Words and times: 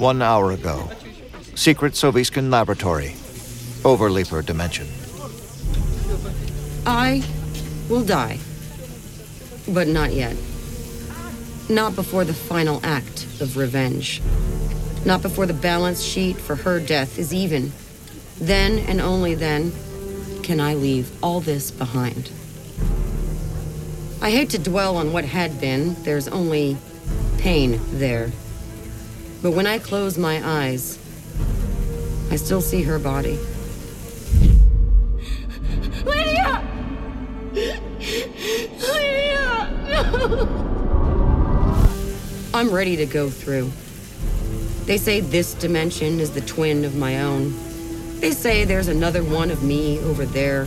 One 0.00 0.22
hour 0.22 0.52
ago. 0.52 0.88
Secret 1.54 1.92
Soviskin 1.92 2.50
laboratory. 2.50 3.10
Overleaper 3.84 4.42
dimension. 4.42 4.88
I 6.86 7.22
will 7.90 8.02
die. 8.02 8.38
But 9.68 9.88
not 9.88 10.14
yet. 10.14 10.38
Not 11.68 11.96
before 11.96 12.24
the 12.24 12.32
final 12.32 12.80
act 12.82 13.26
of 13.42 13.58
revenge. 13.58 14.22
Not 15.04 15.20
before 15.20 15.44
the 15.44 15.52
balance 15.52 16.02
sheet 16.02 16.38
for 16.38 16.56
her 16.56 16.80
death 16.80 17.18
is 17.18 17.34
even. 17.34 17.70
Then 18.38 18.78
and 18.78 19.02
only 19.02 19.34
then 19.34 19.70
can 20.42 20.60
I 20.60 20.76
leave 20.76 21.10
all 21.22 21.40
this 21.40 21.70
behind. 21.70 22.32
I 24.22 24.30
hate 24.30 24.48
to 24.50 24.58
dwell 24.58 24.96
on 24.96 25.12
what 25.12 25.26
had 25.26 25.60
been, 25.60 26.02
there's 26.04 26.26
only 26.26 26.78
pain 27.36 27.78
there. 27.98 28.32
But 29.42 29.52
when 29.52 29.66
I 29.66 29.78
close 29.78 30.18
my 30.18 30.42
eyes, 30.46 30.98
I 32.30 32.36
still 32.36 32.60
see 32.60 32.82
her 32.82 32.98
body. 32.98 33.38
Lydia! 36.04 36.62
Lydia! 38.78 39.70
No! 39.88 40.66
I'm 42.52 42.70
ready 42.70 42.96
to 42.96 43.06
go 43.06 43.30
through. 43.30 43.70
They 44.84 44.98
say 44.98 45.20
this 45.20 45.54
dimension 45.54 46.20
is 46.20 46.32
the 46.32 46.42
twin 46.42 46.84
of 46.84 46.96
my 46.96 47.22
own. 47.22 47.54
They 48.20 48.32
say 48.32 48.64
there's 48.66 48.88
another 48.88 49.24
one 49.24 49.50
of 49.50 49.62
me 49.62 49.98
over 50.00 50.26
there 50.26 50.66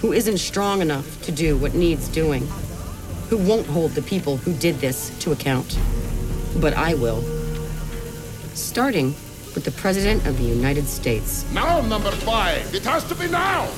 who 0.00 0.12
isn't 0.12 0.38
strong 0.38 0.80
enough 0.80 1.20
to 1.22 1.32
do 1.32 1.56
what 1.56 1.74
needs 1.74 2.06
doing, 2.06 2.46
who 3.28 3.36
won't 3.38 3.66
hold 3.66 3.92
the 3.92 4.02
people 4.02 4.36
who 4.36 4.52
did 4.54 4.76
this 4.76 5.10
to 5.18 5.32
account. 5.32 5.76
But 6.60 6.74
I 6.74 6.94
will. 6.94 7.35
Starting 8.56 9.08
with 9.54 9.64
the 9.64 9.70
President 9.70 10.26
of 10.26 10.38
the 10.38 10.44
United 10.44 10.86
States. 10.86 11.44
Now, 11.52 11.82
number 11.82 12.10
five. 12.10 12.74
It 12.74 12.84
has 12.84 13.04
to 13.04 13.14
be 13.14 13.28
now. 13.28 13.68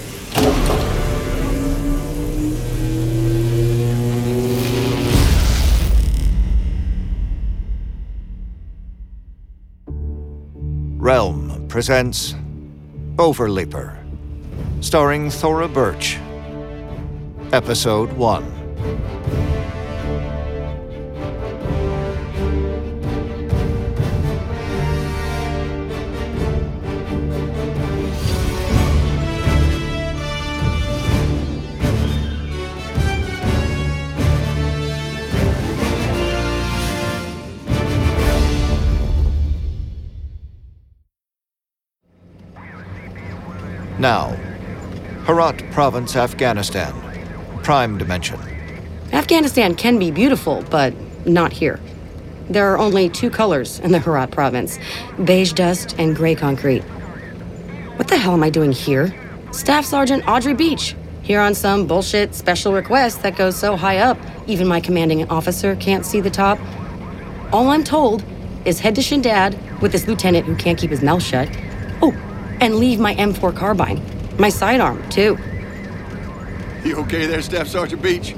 Realm 10.97 11.67
presents 11.69 12.35
Overleaper, 13.17 13.97
starring 14.81 15.29
Thora 15.29 15.67
Birch. 15.67 16.19
Episode 17.53 18.13
1. 18.13 19.48
Now, 43.99 44.31
Herat 45.27 45.71
Province, 45.73 46.15
Afghanistan. 46.15 46.95
Prime 47.65 47.99
Dimension. 47.99 48.39
Afghanistan 49.13 49.75
can 49.75 49.99
be 49.99 50.11
beautiful, 50.11 50.65
but 50.71 50.95
not 51.27 51.53
here. 51.53 51.81
There 52.49 52.73
are 52.73 52.79
only 52.79 53.09
two 53.09 53.29
colors 53.29 53.81
in 53.81 53.93
the 53.93 53.99
Herat 53.99 54.31
province 54.31 54.79
beige 55.25 55.53
dust 55.53 55.97
and 55.99 56.17
gray 56.17 56.35
concrete. 56.35 56.83
What 57.97 58.09
the 58.09 58.17
hell 58.17 58.33
am 58.33 58.43
I 58.43 58.51
doing 58.51 58.73
here? 58.73 59.15
Staff 59.51 59.85
Sergeant 59.85 60.27
Audrey 60.29 60.55
Beach, 60.55 60.95
here 61.23 61.41
on 61.41 61.55
some 61.55 61.87
bullshit 61.87 62.35
special 62.35 62.73
request 62.73 63.23
that 63.23 63.37
goes 63.37 63.57
so 63.57 63.77
high 63.77 63.99
up, 63.99 64.17
even 64.47 64.67
my 64.67 64.81
commanding 64.81 65.29
officer 65.29 65.75
can't 65.77 66.07
see 66.07 66.21
the 66.21 66.31
top. 66.31 66.59
All 67.53 67.69
I'm 67.69 67.85
told 67.85 68.25
is 68.65 68.79
head 68.79 68.95
to 68.95 69.01
Shindand 69.03 69.81
with 69.81 69.93
this 69.93 70.07
lieutenant 70.07 70.47
who 70.47 70.55
can't 70.55 70.79
keep 70.79 70.91
his 70.91 71.03
mouth 71.03 71.23
shut. 71.23 71.49
And 72.61 72.77
leave 72.77 72.99
my 72.99 73.15
M4 73.15 73.55
carbine. 73.55 74.03
My 74.39 74.49
sidearm, 74.49 75.09
too. 75.09 75.39
You 76.85 76.97
okay 76.99 77.27
there, 77.27 77.43
Staff 77.43 77.69
Sergeant 77.69 78.03
Beach? 78.03 78.35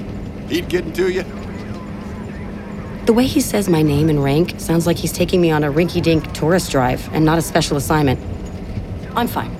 Heat 0.47 0.67
getting 0.67 0.93
to 0.93 1.09
you? 1.09 1.23
The 3.05 3.13
way 3.13 3.25
he 3.25 3.41
says 3.41 3.67
my 3.67 3.81
name 3.81 4.09
and 4.09 4.23
rank 4.23 4.59
sounds 4.59 4.85
like 4.85 4.97
he's 4.97 5.11
taking 5.11 5.41
me 5.41 5.49
on 5.51 5.63
a 5.63 5.71
rinky 5.71 6.01
dink 6.01 6.31
tourist 6.33 6.71
drive 6.71 7.09
and 7.13 7.25
not 7.25 7.37
a 7.37 7.41
special 7.41 7.77
assignment. 7.77 8.19
I'm 9.15 9.27
fine. 9.27 9.51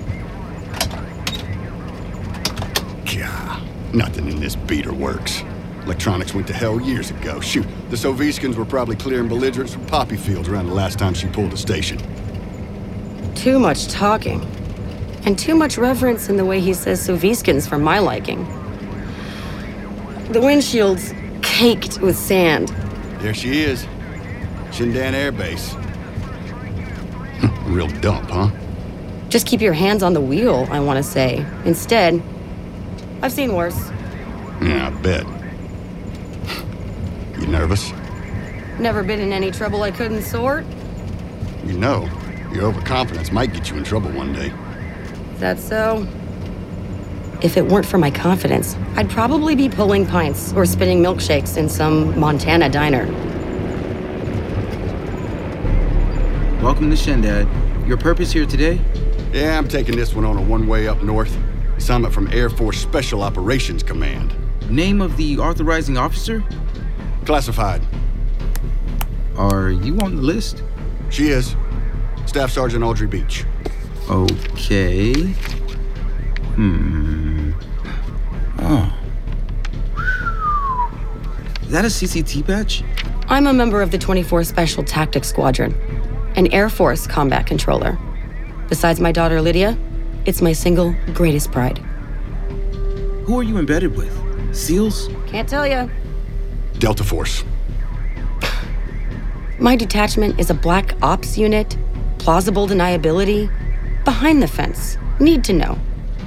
Gah, 3.04 3.60
nothing 3.92 4.28
in 4.28 4.40
this 4.40 4.56
beater 4.56 4.92
works. 4.92 5.42
Electronics 5.84 6.34
went 6.34 6.46
to 6.46 6.52
hell 6.52 6.80
years 6.80 7.10
ago. 7.10 7.40
Shoot, 7.40 7.66
the 7.90 7.96
Soviskins 7.96 8.54
were 8.54 8.64
probably 8.64 8.94
clearing 8.94 9.28
belligerents 9.28 9.74
from 9.74 9.84
poppy 9.86 10.16
fields 10.16 10.48
around 10.48 10.68
the 10.68 10.74
last 10.74 10.98
time 10.98 11.12
she 11.12 11.26
pulled 11.26 11.52
a 11.52 11.56
station. 11.56 11.98
Too 13.34 13.58
much 13.58 13.88
talking. 13.88 14.46
And 15.24 15.38
too 15.38 15.54
much 15.54 15.78
reverence 15.78 16.28
in 16.28 16.36
the 16.36 16.44
way 16.44 16.60
he 16.60 16.74
says 16.74 17.06
Soviskins 17.06 17.68
for 17.68 17.78
my 17.78 17.98
liking. 18.00 18.44
The 20.32 20.40
windshield's 20.40 21.14
caked 21.42 22.00
with 22.00 22.16
sand. 22.16 22.68
There 23.20 23.34
she 23.34 23.60
is. 23.60 23.86
Shindand 24.70 25.14
Air 25.14 25.30
Base. 25.30 25.74
Real 27.66 27.88
dump, 28.00 28.30
huh? 28.30 28.50
Just 29.28 29.46
keep 29.46 29.60
your 29.60 29.72
hands 29.72 30.02
on 30.02 30.12
the 30.12 30.20
wheel, 30.20 30.66
I 30.70 30.80
want 30.80 30.96
to 30.96 31.02
say. 31.02 31.46
Instead, 31.64 32.22
I've 33.22 33.32
seen 33.32 33.54
worse. 33.54 33.90
Yeah, 34.60 34.88
I 34.88 35.02
bet. 35.02 35.24
You 37.40 37.46
nervous? 37.46 37.92
Never 38.78 39.02
been 39.02 39.20
in 39.20 39.32
any 39.32 39.50
trouble 39.50 39.82
I 39.82 39.90
couldn't 39.90 40.22
sort. 40.22 40.64
You 41.64 41.78
know, 41.78 42.08
your 42.52 42.64
overconfidence 42.64 43.30
might 43.30 43.52
get 43.52 43.70
you 43.70 43.76
in 43.76 43.84
trouble 43.84 44.10
one 44.10 44.32
day. 44.32 44.52
Is 45.42 45.58
that 45.58 45.58
so? 45.58 46.06
If 47.42 47.56
it 47.56 47.66
weren't 47.66 47.84
for 47.84 47.98
my 47.98 48.12
confidence, 48.12 48.76
I'd 48.94 49.10
probably 49.10 49.56
be 49.56 49.68
pulling 49.68 50.06
pints 50.06 50.52
or 50.52 50.64
spitting 50.64 51.02
milkshakes 51.02 51.56
in 51.56 51.68
some 51.68 52.16
Montana 52.16 52.68
diner. 52.68 53.06
Welcome 56.62 56.90
to 56.90 56.96
Shindand. 56.96 57.48
Your 57.88 57.96
purpose 57.96 58.30
here 58.30 58.46
today? 58.46 58.80
Yeah, 59.32 59.58
I'm 59.58 59.66
taking 59.66 59.96
this 59.96 60.14
one 60.14 60.24
on 60.24 60.38
a 60.38 60.42
one-way 60.42 60.86
up 60.86 61.02
north. 61.02 61.36
Assignment 61.76 62.14
from 62.14 62.32
Air 62.32 62.48
Force 62.48 62.78
Special 62.78 63.24
Operations 63.24 63.82
Command. 63.82 64.36
Name 64.70 65.00
of 65.00 65.16
the 65.16 65.38
authorizing 65.38 65.98
officer? 65.98 66.44
Classified. 67.24 67.82
Are 69.36 69.70
you 69.70 69.98
on 70.02 70.14
the 70.14 70.22
list? 70.22 70.62
She 71.10 71.30
is. 71.30 71.56
Staff 72.26 72.52
Sergeant 72.52 72.84
Audrey 72.84 73.08
Beach. 73.08 73.44
Okay. 74.12 75.14
Hmm. 76.54 77.52
Oh. 78.58 78.92
Is 81.62 81.70
that 81.70 81.86
a 81.86 81.88
CCT 81.88 82.46
badge? 82.46 82.84
I'm 83.28 83.46
a 83.46 83.54
member 83.54 83.80
of 83.80 83.90
the 83.90 83.96
24 83.96 84.44
Special 84.44 84.84
Tactics 84.84 85.28
Squadron, 85.28 85.74
an 86.36 86.52
Air 86.52 86.68
Force 86.68 87.06
combat 87.06 87.46
controller. 87.46 87.98
Besides 88.68 89.00
my 89.00 89.12
daughter 89.12 89.40
Lydia, 89.40 89.78
it's 90.26 90.42
my 90.42 90.52
single 90.52 90.94
greatest 91.14 91.50
pride. 91.50 91.78
Who 93.24 93.40
are 93.40 93.42
you 93.42 93.56
embedded 93.56 93.96
with? 93.96 94.12
SEALs? 94.54 95.08
Can't 95.26 95.48
tell 95.48 95.66
ya. 95.66 95.88
Delta 96.78 97.02
Force. 97.02 97.44
My 99.58 99.74
detachment 99.74 100.38
is 100.38 100.50
a 100.50 100.54
black 100.54 100.96
ops 101.00 101.38
unit, 101.38 101.78
plausible 102.18 102.68
deniability, 102.68 103.50
behind 104.04 104.42
the 104.42 104.48
fence, 104.48 104.96
need 105.20 105.44
to 105.44 105.52
know. 105.52 105.78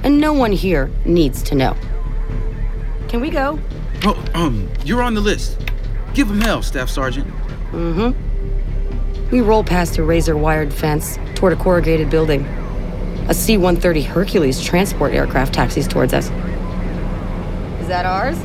And 0.02 0.20
no 0.20 0.32
one 0.32 0.52
here 0.52 0.90
needs 1.04 1.42
to 1.44 1.54
know. 1.54 1.76
Can 3.08 3.20
we 3.20 3.30
go? 3.30 3.58
Oh, 4.04 4.22
um, 4.34 4.68
you're 4.84 5.02
on 5.02 5.14
the 5.14 5.20
list. 5.20 5.58
Give 6.14 6.30
him 6.30 6.40
hell, 6.40 6.62
Staff 6.62 6.88
Sergeant. 6.88 7.26
Mm-hmm. 7.72 9.30
We 9.30 9.40
roll 9.40 9.64
past 9.64 9.98
a 9.98 10.02
razor-wired 10.02 10.72
fence 10.72 11.18
toward 11.34 11.52
a 11.52 11.56
corrugated 11.56 12.10
building. 12.10 12.44
A 13.28 13.34
C-130 13.34 14.04
Hercules 14.04 14.62
transport 14.62 15.12
aircraft 15.12 15.52
taxis 15.52 15.88
towards 15.88 16.12
us. 16.12 16.26
Is 17.80 17.88
that 17.88 18.06
ours? 18.06 18.38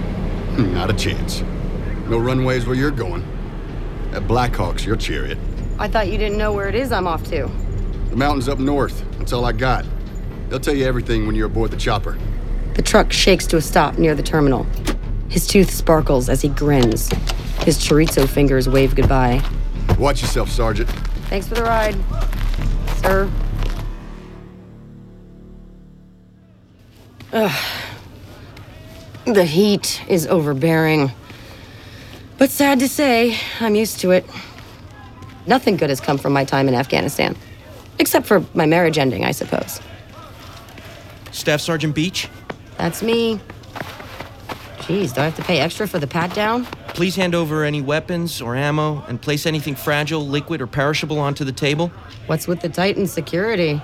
Not 0.57 0.89
a 0.89 0.93
chance. 0.93 1.41
No 2.07 2.17
runways 2.17 2.65
where 2.65 2.75
you're 2.75 2.91
going. 2.91 3.23
That 4.11 4.27
Blackhawk's 4.27 4.85
your 4.85 4.95
chariot. 4.95 5.37
I 5.79 5.87
thought 5.87 6.09
you 6.09 6.17
didn't 6.17 6.37
know 6.37 6.51
where 6.51 6.67
it 6.67 6.75
is 6.75 6.91
I'm 6.91 7.07
off 7.07 7.23
to. 7.25 7.49
The 8.11 8.17
mountains 8.17 8.49
up 8.49 8.59
north. 8.59 9.05
That's 9.17 9.31
all 9.31 9.45
I 9.45 9.53
got. 9.53 9.85
They'll 10.49 10.59
tell 10.59 10.75
you 10.75 10.85
everything 10.85 11.25
when 11.25 11.33
you're 11.33 11.47
aboard 11.47 11.71
the 11.71 11.77
chopper. 11.77 12.17
The 12.73 12.81
truck 12.81 13.13
shakes 13.13 13.47
to 13.47 13.57
a 13.57 13.61
stop 13.61 13.97
near 13.97 14.15
the 14.15 14.21
terminal. 14.21 14.65
His 15.29 15.47
tooth 15.47 15.71
sparkles 15.71 16.27
as 16.27 16.41
he 16.41 16.49
grins. 16.49 17.07
His 17.63 17.77
chorizo 17.77 18.27
fingers 18.27 18.67
wave 18.67 18.95
goodbye. 18.95 19.41
Watch 19.97 20.21
yourself, 20.21 20.49
Sergeant. 20.49 20.89
Thanks 21.29 21.47
for 21.47 21.55
the 21.55 21.63
ride, 21.63 21.95
sir. 22.97 23.31
Ugh. 27.31 27.65
The 29.23 29.45
heat 29.45 30.01
is 30.09 30.27
overbearing. 30.27 31.13
But 32.37 32.49
sad 32.49 32.79
to 32.79 32.89
say, 32.89 33.37
I'm 33.61 33.75
used 33.75 34.01
to 34.01 34.11
it. 34.11 34.25
Nothing 35.47 35.77
good 35.77 35.89
has 35.89 36.01
come 36.01 36.17
from 36.17 36.33
my 36.33 36.43
time 36.43 36.67
in 36.67 36.73
Afghanistan. 36.73 37.37
Except 38.01 38.25
for 38.25 38.43
my 38.55 38.65
marriage 38.65 38.97
ending, 38.97 39.23
I 39.23 39.31
suppose. 39.31 39.79
Staff 41.31 41.61
Sergeant 41.61 41.93
Beach, 41.93 42.27
That's 42.77 43.03
me. 43.03 43.39
Geez, 44.87 45.13
do 45.13 45.21
I 45.21 45.25
have 45.25 45.35
to 45.35 45.43
pay 45.43 45.59
extra 45.59 45.87
for 45.87 45.99
the 45.99 46.07
pat 46.07 46.33
down? 46.33 46.65
please 46.93 47.15
hand 47.15 47.33
over 47.33 47.63
any 47.63 47.81
weapons 47.81 48.41
or 48.41 48.55
ammo 48.55 49.03
and 49.07 49.21
place 49.21 49.45
anything 49.45 49.75
fragile, 49.75 50.27
liquid, 50.27 50.61
or 50.61 50.67
perishable 50.67 51.19
onto 51.19 51.45
the 51.45 51.51
table. 51.51 51.89
What's 52.25 52.47
with 52.47 52.59
the 52.61 52.69
Titan 52.69 53.07
security? 53.07 53.81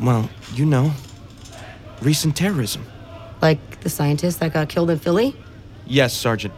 Well, 0.00 0.28
you 0.54 0.66
know, 0.66 0.92
recent 2.02 2.36
terrorism. 2.36 2.84
Like 3.40 3.80
the 3.80 3.90
scientist 3.90 4.40
that 4.40 4.52
got 4.52 4.68
killed 4.68 4.90
in 4.90 4.98
Philly? 4.98 5.36
Yes, 5.86 6.12
Sergeant. 6.14 6.54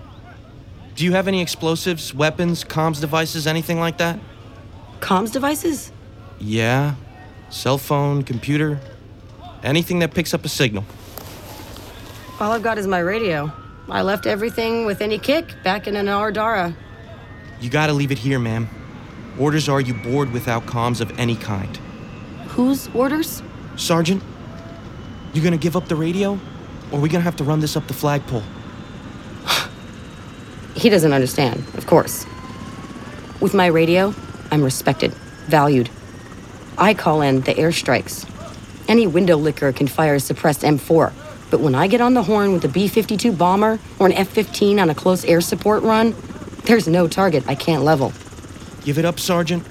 Do 0.94 1.04
you 1.04 1.12
have 1.12 1.28
any 1.28 1.42
explosives, 1.42 2.14
weapons, 2.14 2.64
comms 2.64 3.00
devices, 3.00 3.46
anything 3.46 3.78
like 3.78 3.98
that? 3.98 4.18
Comms 5.00 5.32
devices? 5.32 5.92
Yeah. 6.38 6.94
Cell 7.50 7.78
phone, 7.78 8.22
computer, 8.22 8.80
anything 9.62 10.00
that 10.00 10.14
picks 10.14 10.34
up 10.34 10.44
a 10.44 10.48
signal. 10.48 10.84
All 12.40 12.52
I've 12.52 12.62
got 12.62 12.76
is 12.76 12.86
my 12.86 12.98
radio. 12.98 13.52
I 13.88 14.02
left 14.02 14.26
everything 14.26 14.84
with 14.84 15.00
any 15.00 15.18
kick 15.18 15.54
back 15.62 15.86
in 15.86 15.94
Anar 15.94 16.32
Dara. 16.34 16.76
You 17.60 17.70
gotta 17.70 17.92
leave 17.92 18.10
it 18.10 18.18
here, 18.18 18.38
ma'am. 18.38 18.68
Orders 19.38 19.68
are 19.68 19.80
you 19.80 19.94
board 19.94 20.32
without 20.32 20.66
comms 20.66 21.00
of 21.00 21.16
any 21.18 21.36
kind. 21.36 21.76
Whose 22.48 22.88
orders? 22.94 23.42
Sergeant, 23.76 24.22
you 25.32 25.42
gonna 25.42 25.56
give 25.56 25.76
up 25.76 25.88
the 25.88 25.96
radio? 25.96 26.38
Or 26.90 26.98
are 26.98 27.02
we 27.02 27.08
gonna 27.08 27.24
have 27.24 27.36
to 27.36 27.44
run 27.44 27.60
this 27.60 27.76
up 27.76 27.86
the 27.86 27.94
flagpole? 27.94 28.42
He 30.74 30.90
doesn't 30.90 31.12
understand, 31.12 31.64
of 31.74 31.86
course. 31.86 32.26
With 33.40 33.54
my 33.54 33.66
radio, 33.66 34.14
I'm 34.50 34.62
respected, 34.62 35.12
valued. 35.46 35.88
I 36.78 36.94
call 36.94 37.22
in 37.22 37.40
the 37.40 37.54
airstrikes. 37.54 38.28
Any 38.88 39.06
window 39.06 39.36
licker 39.36 39.72
can 39.72 39.86
fire 39.86 40.14
a 40.14 40.20
suppressed 40.20 40.62
M4, 40.62 41.12
but 41.50 41.60
when 41.60 41.74
I 41.74 41.86
get 41.86 42.00
on 42.00 42.14
the 42.14 42.22
horn 42.22 42.52
with 42.52 42.64
a 42.64 42.68
B 42.68 42.86
52 42.88 43.32
bomber 43.32 43.78
or 43.98 44.06
an 44.06 44.12
F 44.12 44.28
15 44.28 44.78
on 44.78 44.90
a 44.90 44.94
close 44.94 45.24
air 45.24 45.40
support 45.40 45.82
run, 45.82 46.14
there's 46.64 46.86
no 46.86 47.08
target 47.08 47.44
I 47.46 47.54
can't 47.54 47.82
level. 47.82 48.12
Give 48.84 48.98
it 48.98 49.04
up, 49.04 49.18
Sergeant. 49.18 49.64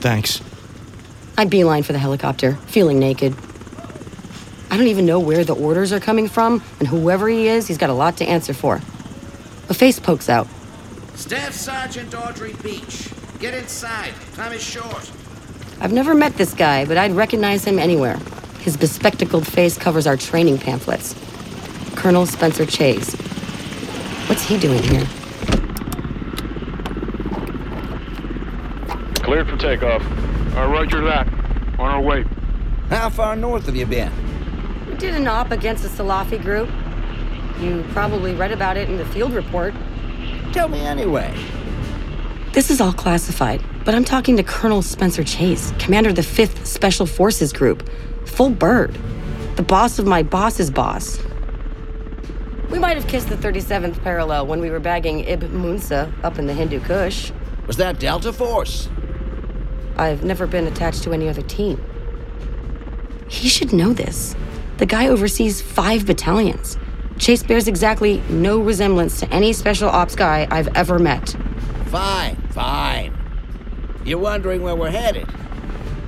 Thanks. 0.00 0.40
I 1.38 1.44
beeline 1.44 1.82
for 1.82 1.92
the 1.92 1.98
helicopter, 1.98 2.56
feeling 2.66 2.98
naked. 2.98 3.34
I 4.70 4.76
don't 4.76 4.88
even 4.88 5.06
know 5.06 5.20
where 5.20 5.44
the 5.44 5.54
orders 5.54 5.92
are 5.92 6.00
coming 6.00 6.28
from, 6.28 6.62
and 6.78 6.88
whoever 6.88 7.28
he 7.28 7.48
is, 7.48 7.66
he's 7.66 7.78
got 7.78 7.90
a 7.90 7.94
lot 7.94 8.16
to 8.18 8.24
answer 8.24 8.54
for. 8.54 8.76
A 9.68 9.74
face 9.74 9.98
pokes 9.98 10.28
out. 10.28 10.46
Staff 11.14 11.52
Sergeant 11.52 12.14
Audrey 12.14 12.54
Beach. 12.62 13.10
Get 13.40 13.54
inside. 13.54 14.12
Time 14.34 14.52
is 14.52 14.62
short. 14.62 15.10
I've 15.80 15.94
never 15.94 16.14
met 16.14 16.34
this 16.34 16.52
guy, 16.52 16.84
but 16.84 16.98
I'd 16.98 17.12
recognize 17.12 17.64
him 17.64 17.78
anywhere. 17.78 18.18
His 18.60 18.76
bespectacled 18.76 19.46
face 19.46 19.78
covers 19.78 20.06
our 20.06 20.18
training 20.18 20.58
pamphlets. 20.58 21.14
Colonel 21.96 22.26
Spencer 22.26 22.66
Chase. 22.66 23.14
What's 24.28 24.42
he 24.42 24.58
doing 24.58 24.82
here? 24.82 25.06
Cleared 29.24 29.48
for 29.48 29.56
takeoff. 29.56 30.02
Uh, 30.54 30.68
roger 30.68 31.00
that. 31.04 31.26
On 31.78 31.90
our 31.90 32.02
way. 32.02 32.26
How 32.90 33.08
far 33.08 33.36
north 33.36 33.64
have 33.64 33.76
you 33.76 33.86
been? 33.86 34.12
We 34.86 34.96
did 34.96 35.14
an 35.14 35.26
op 35.26 35.50
against 35.50 35.82
the 35.82 35.88
Salafi 35.88 36.42
group. 36.42 36.68
You 37.58 37.86
probably 37.92 38.34
read 38.34 38.52
about 38.52 38.76
it 38.76 38.90
in 38.90 38.98
the 38.98 39.06
field 39.06 39.32
report. 39.32 39.72
Tell 40.52 40.68
me 40.68 40.80
anyway. 40.80 41.34
This 42.52 42.68
is 42.68 42.80
all 42.80 42.92
classified, 42.92 43.62
but 43.84 43.94
I'm 43.94 44.04
talking 44.04 44.36
to 44.36 44.42
Colonel 44.42 44.82
Spencer 44.82 45.22
Chase, 45.22 45.72
commander 45.78 46.10
of 46.10 46.16
the 46.16 46.22
5th 46.22 46.66
Special 46.66 47.06
Forces 47.06 47.52
Group. 47.52 47.88
Full 48.26 48.50
bird. 48.50 48.98
The 49.54 49.62
boss 49.62 50.00
of 50.00 50.06
my 50.08 50.24
boss's 50.24 50.68
boss. 50.68 51.20
We 52.68 52.80
might 52.80 52.96
have 52.96 53.06
kissed 53.06 53.28
the 53.28 53.36
37th 53.36 54.02
parallel 54.02 54.48
when 54.48 54.60
we 54.60 54.68
were 54.68 54.80
bagging 54.80 55.20
Ibn 55.20 55.48
Munsa 55.50 56.12
up 56.24 56.40
in 56.40 56.48
the 56.48 56.52
Hindu 56.52 56.80
Kush. 56.80 57.30
Was 57.68 57.76
that 57.76 58.00
Delta 58.00 58.32
Force? 58.32 58.88
I've 59.96 60.24
never 60.24 60.48
been 60.48 60.66
attached 60.66 61.04
to 61.04 61.12
any 61.12 61.28
other 61.28 61.42
team. 61.42 61.80
He 63.28 63.48
should 63.48 63.72
know 63.72 63.92
this. 63.92 64.34
The 64.78 64.86
guy 64.86 65.06
oversees 65.06 65.62
five 65.62 66.04
battalions. 66.04 66.76
Chase 67.16 67.44
bears 67.44 67.68
exactly 67.68 68.20
no 68.28 68.58
resemblance 68.58 69.20
to 69.20 69.32
any 69.32 69.52
special 69.52 69.88
ops 69.88 70.16
guy 70.16 70.48
I've 70.50 70.74
ever 70.74 70.98
met. 70.98 71.36
Fine, 71.86 72.39
fine. 72.60 73.16
You're 74.04 74.18
wondering 74.18 74.62
where 74.62 74.76
we're 74.76 74.90
headed? 74.90 75.26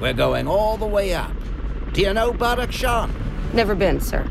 We're 0.01 0.13
going 0.13 0.47
all 0.47 0.77
the 0.77 0.87
way 0.87 1.15
up. 1.15 1.33
Do 1.95 2.03
you 2.03 2.13
know 2.13 2.33
Badakhshan? 2.33 3.11
Never 3.55 3.75
been, 3.75 4.01
sir. 4.01 4.29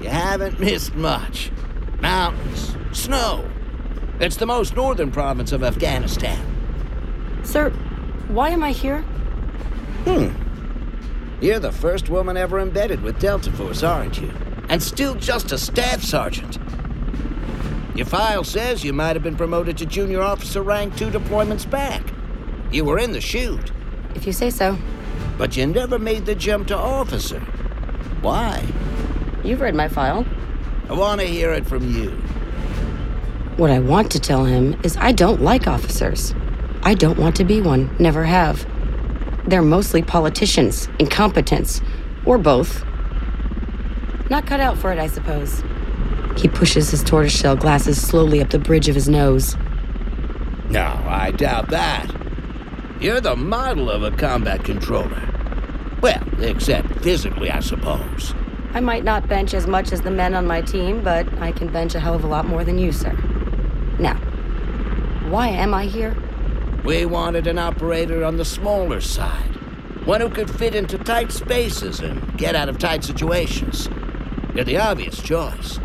You 0.00 0.08
haven't 0.08 0.58
missed 0.58 0.96
much. 0.96 1.52
Mountains, 2.00 2.74
snow. 2.90 3.48
It's 4.18 4.36
the 4.36 4.46
most 4.46 4.74
northern 4.74 5.12
province 5.12 5.52
of 5.52 5.62
Afghanistan. 5.62 6.44
Sir, 7.44 7.70
why 8.28 8.50
am 8.50 8.64
I 8.64 8.72
here? 8.72 9.02
Hmm. 10.06 10.30
You're 11.40 11.60
the 11.60 11.72
first 11.72 12.08
woman 12.08 12.36
ever 12.36 12.58
embedded 12.58 13.00
with 13.00 13.20
Delta 13.20 13.52
Force, 13.52 13.84
aren't 13.84 14.20
you? 14.20 14.32
And 14.68 14.82
still 14.82 15.14
just 15.14 15.52
a 15.52 15.58
staff 15.58 16.02
sergeant. 16.02 16.58
Your 17.94 18.06
file 18.06 18.44
says 18.44 18.84
you 18.84 18.92
might 18.92 19.16
have 19.16 19.22
been 19.22 19.36
promoted 19.36 19.76
to 19.78 19.86
junior 19.86 20.20
officer 20.22 20.62
rank 20.62 20.96
two 20.96 21.10
deployments 21.10 21.68
back. 21.68 22.02
You 22.70 22.84
were 22.84 22.98
in 22.98 23.12
the 23.12 23.20
chute, 23.20 23.72
If 24.14 24.26
you 24.26 24.32
say 24.32 24.50
so. 24.50 24.78
but 25.36 25.56
you 25.56 25.66
never 25.66 25.98
made 25.98 26.24
the 26.26 26.34
jump 26.34 26.68
to 26.68 26.76
officer. 26.76 27.40
Why? 28.22 28.64
You've 29.42 29.60
read 29.60 29.74
my 29.74 29.88
file. 29.88 30.24
I 30.88 30.92
want 30.92 31.20
to 31.20 31.26
hear 31.26 31.52
it 31.52 31.66
from 31.66 31.90
you. 31.94 32.10
What 33.56 33.70
I 33.70 33.78
want 33.80 34.10
to 34.12 34.20
tell 34.20 34.44
him 34.44 34.78
is 34.84 34.96
I 34.96 35.12
don't 35.12 35.42
like 35.42 35.66
officers. 35.66 36.34
I 36.82 36.94
don't 36.94 37.18
want 37.18 37.36
to 37.36 37.44
be 37.44 37.60
one, 37.60 37.94
never 37.98 38.24
have. 38.24 38.66
They're 39.46 39.62
mostly 39.62 40.02
politicians, 40.02 40.88
incompetents, 40.98 41.80
or 42.24 42.38
both. 42.38 42.84
Not 44.30 44.46
cut 44.46 44.60
out 44.60 44.78
for 44.78 44.92
it, 44.92 44.98
I 44.98 45.08
suppose. 45.08 45.62
He 46.40 46.48
pushes 46.48 46.90
his 46.90 47.04
tortoiseshell 47.04 47.56
glasses 47.56 48.00
slowly 48.00 48.40
up 48.40 48.48
the 48.48 48.58
bridge 48.58 48.88
of 48.88 48.94
his 48.94 49.10
nose. 49.10 49.58
No, 50.70 50.86
I 51.06 51.32
doubt 51.32 51.68
that. 51.68 52.10
You're 52.98 53.20
the 53.20 53.36
model 53.36 53.90
of 53.90 54.02
a 54.02 54.10
combat 54.10 54.64
controller. 54.64 55.22
Well, 56.00 56.22
except 56.40 57.00
physically, 57.00 57.50
I 57.50 57.60
suppose. 57.60 58.34
I 58.72 58.80
might 58.80 59.04
not 59.04 59.28
bench 59.28 59.52
as 59.52 59.66
much 59.66 59.92
as 59.92 60.00
the 60.00 60.10
men 60.10 60.34
on 60.34 60.46
my 60.46 60.62
team, 60.62 61.02
but 61.02 61.30
I 61.40 61.52
can 61.52 61.68
bench 61.68 61.94
a 61.94 62.00
hell 62.00 62.14
of 62.14 62.24
a 62.24 62.28
lot 62.28 62.46
more 62.46 62.64
than 62.64 62.78
you, 62.78 62.90
sir. 62.90 63.12
Now, 63.98 64.16
why 65.28 65.48
am 65.48 65.74
I 65.74 65.84
here? 65.84 66.16
We 66.84 67.04
wanted 67.04 67.48
an 67.48 67.58
operator 67.58 68.24
on 68.24 68.38
the 68.38 68.46
smaller 68.46 69.02
side. 69.02 69.56
One 70.06 70.22
who 70.22 70.30
could 70.30 70.50
fit 70.50 70.74
into 70.74 70.96
tight 70.96 71.32
spaces 71.32 72.00
and 72.00 72.38
get 72.38 72.56
out 72.56 72.70
of 72.70 72.78
tight 72.78 73.04
situations. 73.04 73.90
You're 74.54 74.64
the 74.64 74.78
obvious 74.78 75.20
choice. 75.20 75.78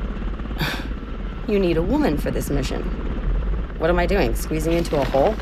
You 1.48 1.60
need 1.60 1.78
a 1.78 1.82
woman 1.82 2.18
for 2.18 2.32
this 2.32 2.50
mission. 2.50 2.82
What 3.78 3.90
am 3.90 4.00
I 4.00 4.06
doing? 4.06 4.34
Squeezing 4.36 4.74
into 4.74 5.00
a 5.00 5.06
hole? 5.06 5.36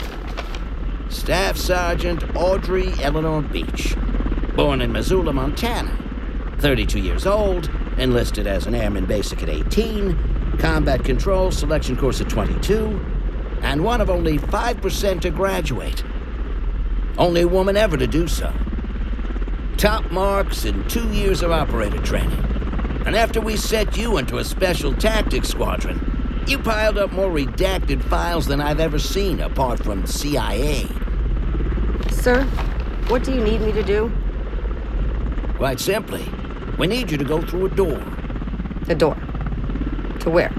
Staff 1.10 1.56
Sergeant 1.58 2.36
Audrey 2.36 2.92
Eleanor 3.02 3.42
Beach. 3.42 3.96
Born 4.56 4.82
in 4.82 4.92
Missoula, 4.92 5.32
Montana. 5.32 5.98
32 6.60 7.00
years 7.00 7.26
old, 7.26 7.70
enlisted 7.98 8.48
as 8.48 8.66
an 8.66 8.76
airman 8.76 9.06
basic 9.06 9.44
at 9.44 9.50
18, 9.50 10.58
combat 10.60 11.04
control 11.04 11.52
selection 11.52 11.96
course 11.96 12.20
at 12.22 12.30
22, 12.30 13.00
and 13.62 13.84
one 13.84 14.02
of 14.02 14.10
only 14.10 14.38
5% 14.38 15.22
to 15.22 15.30
graduate. 15.30 16.04
Only 17.18 17.46
woman 17.46 17.78
ever 17.78 17.98
to 17.98 18.08
do 18.08 18.28
so. 18.28 18.52
Top 19.78 20.12
marks 20.12 20.66
in 20.66 20.88
two 20.88 21.12
years 21.12 21.44
of 21.44 21.52
operator 21.52 22.02
training. 22.02 22.53
And 23.06 23.16
after 23.16 23.42
we 23.42 23.58
set 23.58 23.98
you 23.98 24.18
into 24.18 24.38
a 24.38 24.46
special 24.46 24.94
tactics 24.94 25.50
squadron, 25.50 26.44
you 26.48 26.58
piled 26.58 26.98
up 26.98 27.12
more 27.12 27.30
redacted 27.32 28.02
files 28.04 28.48
than 28.48 28.62
I've 28.62 28.80
ever 28.80 29.00
seen 29.00 29.42
apart 29.42 29.84
from 29.84 30.06
CIA. 30.06 30.88
Sir, 32.12 32.44
what 33.08 33.24
do 33.24 33.34
you 33.34 33.44
need 33.44 33.62
me 33.62 33.72
to 33.74 33.84
do? 33.84 34.12
Quite 35.58 35.80
simply, 35.80 36.26
we 36.78 36.88
need 36.88 37.12
you 37.12 37.18
to 37.18 37.24
go 37.24 37.42
through 37.42 37.66
a 37.66 37.70
door. 37.70 38.04
A 38.90 38.96
door? 38.96 39.16
To 40.22 40.30
where? 40.30 40.54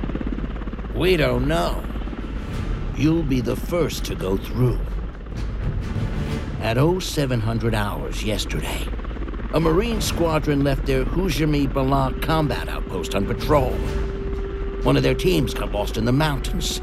We 0.95 1.17
don't 1.17 1.49
know. 1.49 1.83
You'll 2.97 3.23
be 3.23 3.41
the 3.41 3.57
first 3.57 4.05
to 4.05 4.15
go 4.15 4.37
through. 4.37 4.79
At 6.61 6.77
0700 6.77 7.75
hours 7.75 8.23
yesterday, 8.23 8.87
a 9.55 9.61
Marine 9.61 10.01
squadron 10.01 10.65
left 10.65 10.85
their 10.85 11.05
Hujami 11.05 11.73
Balak 11.73 12.21
combat 12.21 12.69
outpost 12.69 13.15
on 13.15 13.25
patrol. 13.25 13.71
One 14.83 14.97
of 14.97 15.05
their 15.05 15.15
teams 15.15 15.55
got 15.55 15.71
lost 15.71 15.97
in 15.97 16.05
the 16.05 16.13
mountains. 16.13 16.81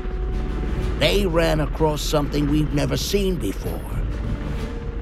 They 0.98 1.26
ran 1.26 1.60
across 1.60 2.02
something 2.02 2.50
we've 2.50 2.74
never 2.74 2.96
seen 2.96 3.36
before. 3.36 4.00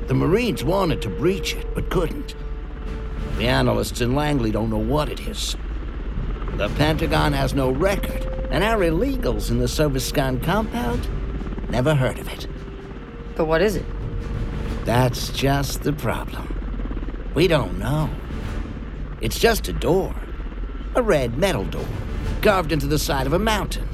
The 0.08 0.16
Marines 0.16 0.64
wanted 0.64 1.00
to 1.04 1.10
breach 1.10 1.54
it, 1.54 1.76
but 1.76 1.92
couldn't. 1.92 2.34
The 3.38 3.48
analysts 3.48 4.02
in 4.02 4.16
Langley 4.16 4.50
don't 4.50 4.72
know 4.72 4.80
what 4.80 5.08
it 5.08 5.20
is. 5.20 5.56
The 6.56 6.70
Pentagon 6.70 7.34
has 7.34 7.54
no 7.54 7.70
record, 7.70 8.26
and 8.50 8.64
our 8.64 8.80
illegals 8.80 9.52
in 9.52 9.60
the 9.60 9.68
Soviskan 9.68 10.42
compound 10.42 11.08
never 11.70 11.94
heard 11.94 12.18
of 12.18 12.28
it. 12.30 12.48
But 13.36 13.46
what 13.46 13.62
is 13.62 13.76
it? 13.76 13.86
That's 14.86 15.30
just 15.30 15.84
the 15.84 15.94
problem. 15.94 16.59
We 17.34 17.48
don't 17.48 17.78
know. 17.78 18.10
It's 19.22 19.40
just 19.40 19.68
a 19.68 19.74
door. 19.74 20.16
A 20.96 21.02
red 21.02 21.38
metal 21.38 21.66
door, 21.66 21.86
carved 22.42 22.72
into 22.72 22.88
the 22.88 22.98
side 22.98 23.28
of 23.28 23.34
a 23.34 23.40
mountain. 23.40 23.88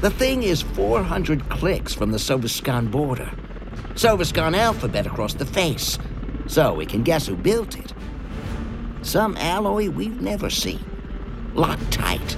The 0.00 0.10
thing 0.10 0.42
is 0.42 0.62
400 0.62 1.48
clicks 1.48 1.94
from 1.94 2.10
the 2.10 2.18
Soviskan 2.18 2.90
border. 2.90 3.30
Soviskan 3.94 4.56
alphabet 4.56 5.06
across 5.06 5.34
the 5.34 5.44
face, 5.44 5.98
so 6.46 6.74
we 6.74 6.86
can 6.86 7.02
guess 7.02 7.26
who 7.26 7.36
built 7.36 7.78
it. 7.78 7.92
Some 9.02 9.36
alloy 9.36 9.88
we've 9.88 10.20
never 10.20 10.50
seen. 10.50 10.84
Locked 11.54 11.90
tight. 11.92 12.36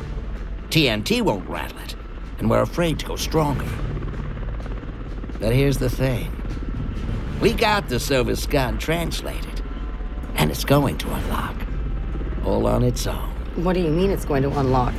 TNT 0.68 1.22
won't 1.22 1.48
rattle 1.48 1.78
it, 1.80 1.96
and 2.38 2.48
we're 2.48 2.62
afraid 2.62 2.98
to 3.00 3.06
go 3.06 3.16
stronger. 3.16 3.68
But 5.38 5.54
here's 5.54 5.78
the 5.78 5.90
thing. 5.90 6.30
We 7.40 7.54
got 7.54 7.88
the 7.88 7.96
Soviskan 7.96 8.78
translated, 8.78 9.59
and 10.40 10.50
it's 10.50 10.64
going 10.64 10.96
to 10.96 11.14
unlock. 11.14 11.54
All 12.46 12.66
on 12.66 12.82
its 12.82 13.06
own. 13.06 13.28
What 13.56 13.74
do 13.74 13.80
you 13.80 13.90
mean 13.90 14.10
it's 14.10 14.24
going 14.24 14.42
to 14.42 14.58
unlock? 14.58 14.94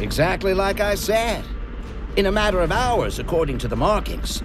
Exactly 0.00 0.52
like 0.52 0.80
I 0.80 0.96
said. 0.96 1.44
In 2.16 2.26
a 2.26 2.32
matter 2.32 2.60
of 2.60 2.72
hours, 2.72 3.20
according 3.20 3.58
to 3.58 3.68
the 3.68 3.76
markings. 3.76 4.42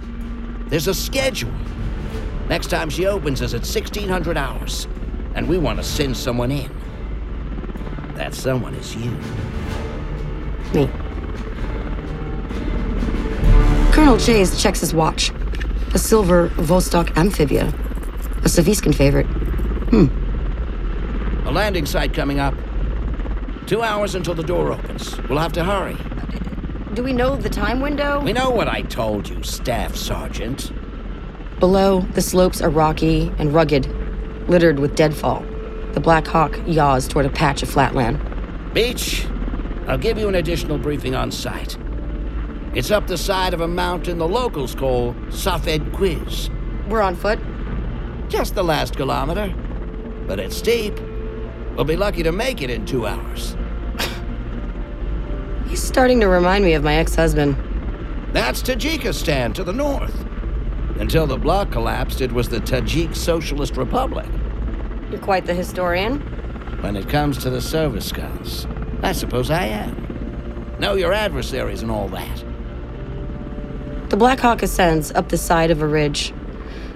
There's 0.68 0.86
a 0.86 0.94
schedule. 0.94 1.52
Next 2.48 2.68
time 2.68 2.90
she 2.90 3.06
opens 3.06 3.40
is 3.40 3.54
at 3.54 3.62
1600 3.62 4.36
hours, 4.36 4.86
and 5.34 5.48
we 5.48 5.58
want 5.58 5.78
to 5.80 5.84
send 5.84 6.16
someone 6.16 6.52
in. 6.52 6.70
That 8.14 8.34
someone 8.34 8.74
is 8.74 8.94
you. 8.94 9.10
Me. 10.74 10.88
Colonel 13.90 14.16
Chase 14.16 14.62
checks 14.62 14.78
his 14.78 14.94
watch. 14.94 15.32
A 15.92 15.98
silver 15.98 16.50
Vostok 16.50 17.16
amphibia. 17.16 17.66
A 17.66 18.48
Saviskin 18.48 18.94
favorite. 18.94 19.26
Hmm. 19.90 21.46
A 21.46 21.50
landing 21.50 21.86
site 21.86 22.12
coming 22.12 22.38
up. 22.38 22.54
Two 23.66 23.82
hours 23.82 24.14
until 24.14 24.34
the 24.34 24.42
door 24.42 24.72
opens. 24.72 25.18
We'll 25.28 25.38
have 25.38 25.54
to 25.54 25.64
hurry. 25.64 25.96
Do 26.92 27.02
we 27.02 27.12
know 27.12 27.36
the 27.36 27.48
time 27.48 27.80
window? 27.80 28.20
We 28.20 28.32
know 28.32 28.50
what 28.50 28.68
I 28.68 28.82
told 28.82 29.28
you, 29.28 29.42
Staff 29.42 29.96
Sergeant. 29.96 30.72
Below, 31.58 32.02
the 32.12 32.20
slopes 32.20 32.60
are 32.60 32.68
rocky 32.68 33.32
and 33.38 33.54
rugged, 33.54 33.86
littered 34.48 34.78
with 34.78 34.94
deadfall. 34.94 35.44
The 35.92 36.00
Black 36.00 36.26
Hawk 36.26 36.58
yaws 36.66 37.08
toward 37.08 37.24
a 37.24 37.30
patch 37.30 37.62
of 37.62 37.70
flatland. 37.70 38.20
Beach, 38.74 39.26
I'll 39.86 39.96
give 39.96 40.18
you 40.18 40.28
an 40.28 40.34
additional 40.34 40.76
briefing 40.76 41.14
on 41.14 41.30
site. 41.30 41.78
It's 42.74 42.90
up 42.90 43.06
the 43.06 43.16
side 43.16 43.54
of 43.54 43.62
a 43.62 43.68
mountain 43.68 44.18
the 44.18 44.28
locals 44.28 44.74
call 44.74 45.16
Safed 45.30 45.92
Quiz. 45.92 46.50
We're 46.88 47.00
on 47.00 47.16
foot? 47.16 47.38
Just 48.28 48.54
the 48.54 48.62
last 48.62 48.96
kilometer. 48.96 49.54
But 50.28 50.38
it's 50.38 50.56
steep. 50.56 50.94
We'll 51.74 51.84
be 51.84 51.96
lucky 51.96 52.22
to 52.22 52.30
make 52.32 52.62
it 52.62 52.70
in 52.70 52.86
two 52.86 53.06
hours. 53.06 53.56
He's 55.68 55.82
starting 55.82 56.20
to 56.20 56.28
remind 56.28 56.64
me 56.64 56.74
of 56.74 56.84
my 56.84 56.94
ex 56.96 57.14
husband. 57.14 57.56
That's 58.32 58.62
Tajikistan 58.62 59.54
to 59.54 59.64
the 59.64 59.72
north. 59.72 60.14
Until 61.00 61.26
the 61.26 61.38
bloc 61.38 61.72
collapsed, 61.72 62.20
it 62.20 62.32
was 62.32 62.48
the 62.48 62.58
Tajik 62.58 63.16
Socialist 63.16 63.76
Republic. 63.76 64.26
You're 65.10 65.20
quite 65.20 65.46
the 65.46 65.54
historian. 65.54 66.20
When 66.82 66.94
it 66.94 67.08
comes 67.08 67.38
to 67.38 67.50
the 67.50 67.58
Soviskans, 67.58 68.66
I 69.02 69.12
suppose 69.12 69.50
I 69.50 69.64
am. 69.64 70.76
Know 70.78 70.94
your 70.94 71.12
adversaries 71.12 71.82
and 71.82 71.90
all 71.90 72.08
that. 72.08 72.44
The 74.10 74.16
Black 74.16 74.40
Hawk 74.40 74.62
ascends 74.62 75.10
up 75.12 75.28
the 75.28 75.38
side 75.38 75.70
of 75.70 75.80
a 75.80 75.86
ridge. 75.86 76.34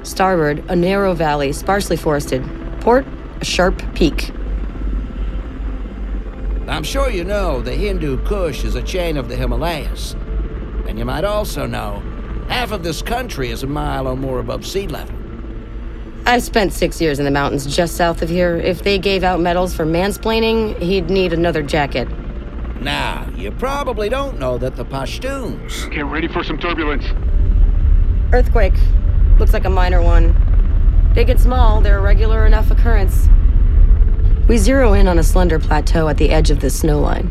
Starboard, 0.02 0.64
a 0.68 0.76
narrow 0.76 1.14
valley, 1.14 1.52
sparsely 1.52 1.96
forested. 1.96 2.42
Port, 2.80 3.06
a 3.42 3.44
sharp 3.44 3.82
peak. 3.96 4.30
I'm 6.68 6.84
sure 6.84 7.10
you 7.10 7.24
know 7.24 7.60
the 7.60 7.72
Hindu 7.72 8.24
Kush 8.24 8.62
is 8.62 8.76
a 8.76 8.82
chain 8.82 9.16
of 9.16 9.28
the 9.28 9.34
Himalayas. 9.34 10.14
And 10.86 10.96
you 10.96 11.04
might 11.04 11.24
also 11.24 11.66
know 11.66 12.00
half 12.48 12.70
of 12.70 12.84
this 12.84 13.02
country 13.02 13.50
is 13.50 13.64
a 13.64 13.66
mile 13.66 14.06
or 14.06 14.16
more 14.16 14.38
above 14.38 14.64
sea 14.64 14.86
level. 14.86 15.16
I've 16.24 16.44
spent 16.44 16.72
six 16.72 17.00
years 17.00 17.18
in 17.18 17.24
the 17.24 17.32
mountains 17.32 17.66
just 17.66 17.96
south 17.96 18.22
of 18.22 18.28
here. 18.28 18.54
If 18.58 18.84
they 18.84 18.96
gave 18.96 19.24
out 19.24 19.40
medals 19.40 19.74
for 19.74 19.84
mansplaining, 19.84 20.80
he'd 20.80 21.10
need 21.10 21.32
another 21.32 21.64
jacket. 21.64 22.06
Now, 22.80 23.28
you 23.34 23.50
probably 23.50 24.08
don't 24.08 24.38
know 24.38 24.56
that 24.58 24.76
the 24.76 24.84
Pashtuns. 24.84 25.90
Get 25.90 26.04
ready 26.04 26.28
for 26.28 26.44
some 26.44 26.58
turbulence. 26.58 27.06
Earthquake. 28.32 28.78
Looks 29.40 29.52
like 29.52 29.64
a 29.64 29.70
minor 29.70 30.00
one. 30.00 30.32
Big 31.14 31.28
and 31.28 31.38
small, 31.38 31.82
they're 31.82 31.98
a 31.98 32.00
regular 32.00 32.46
enough 32.46 32.70
occurrence. 32.70 33.28
We 34.48 34.56
zero 34.56 34.94
in 34.94 35.06
on 35.06 35.18
a 35.18 35.22
slender 35.22 35.58
plateau 35.58 36.08
at 36.08 36.16
the 36.16 36.30
edge 36.30 36.50
of 36.50 36.60
the 36.60 36.70
snow 36.70 37.00
line. 37.00 37.30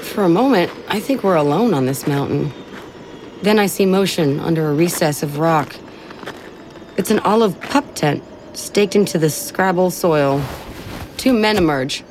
For 0.00 0.22
a 0.22 0.28
moment, 0.28 0.70
I 0.88 1.00
think 1.00 1.24
we're 1.24 1.34
alone 1.34 1.74
on 1.74 1.86
this 1.86 2.06
mountain. 2.06 2.52
Then 3.44 3.58
I 3.58 3.66
see 3.66 3.84
motion 3.84 4.40
under 4.40 4.70
a 4.70 4.72
recess 4.72 5.22
of 5.22 5.36
rock. 5.36 5.76
It's 6.96 7.10
an 7.10 7.18
olive 7.18 7.60
pup 7.60 7.94
tent 7.94 8.24
staked 8.54 8.96
into 8.96 9.18
the 9.18 9.28
scrabble 9.28 9.90
soil. 9.90 10.42
Two 11.18 11.34
men 11.34 11.58
emerge. 11.58 12.04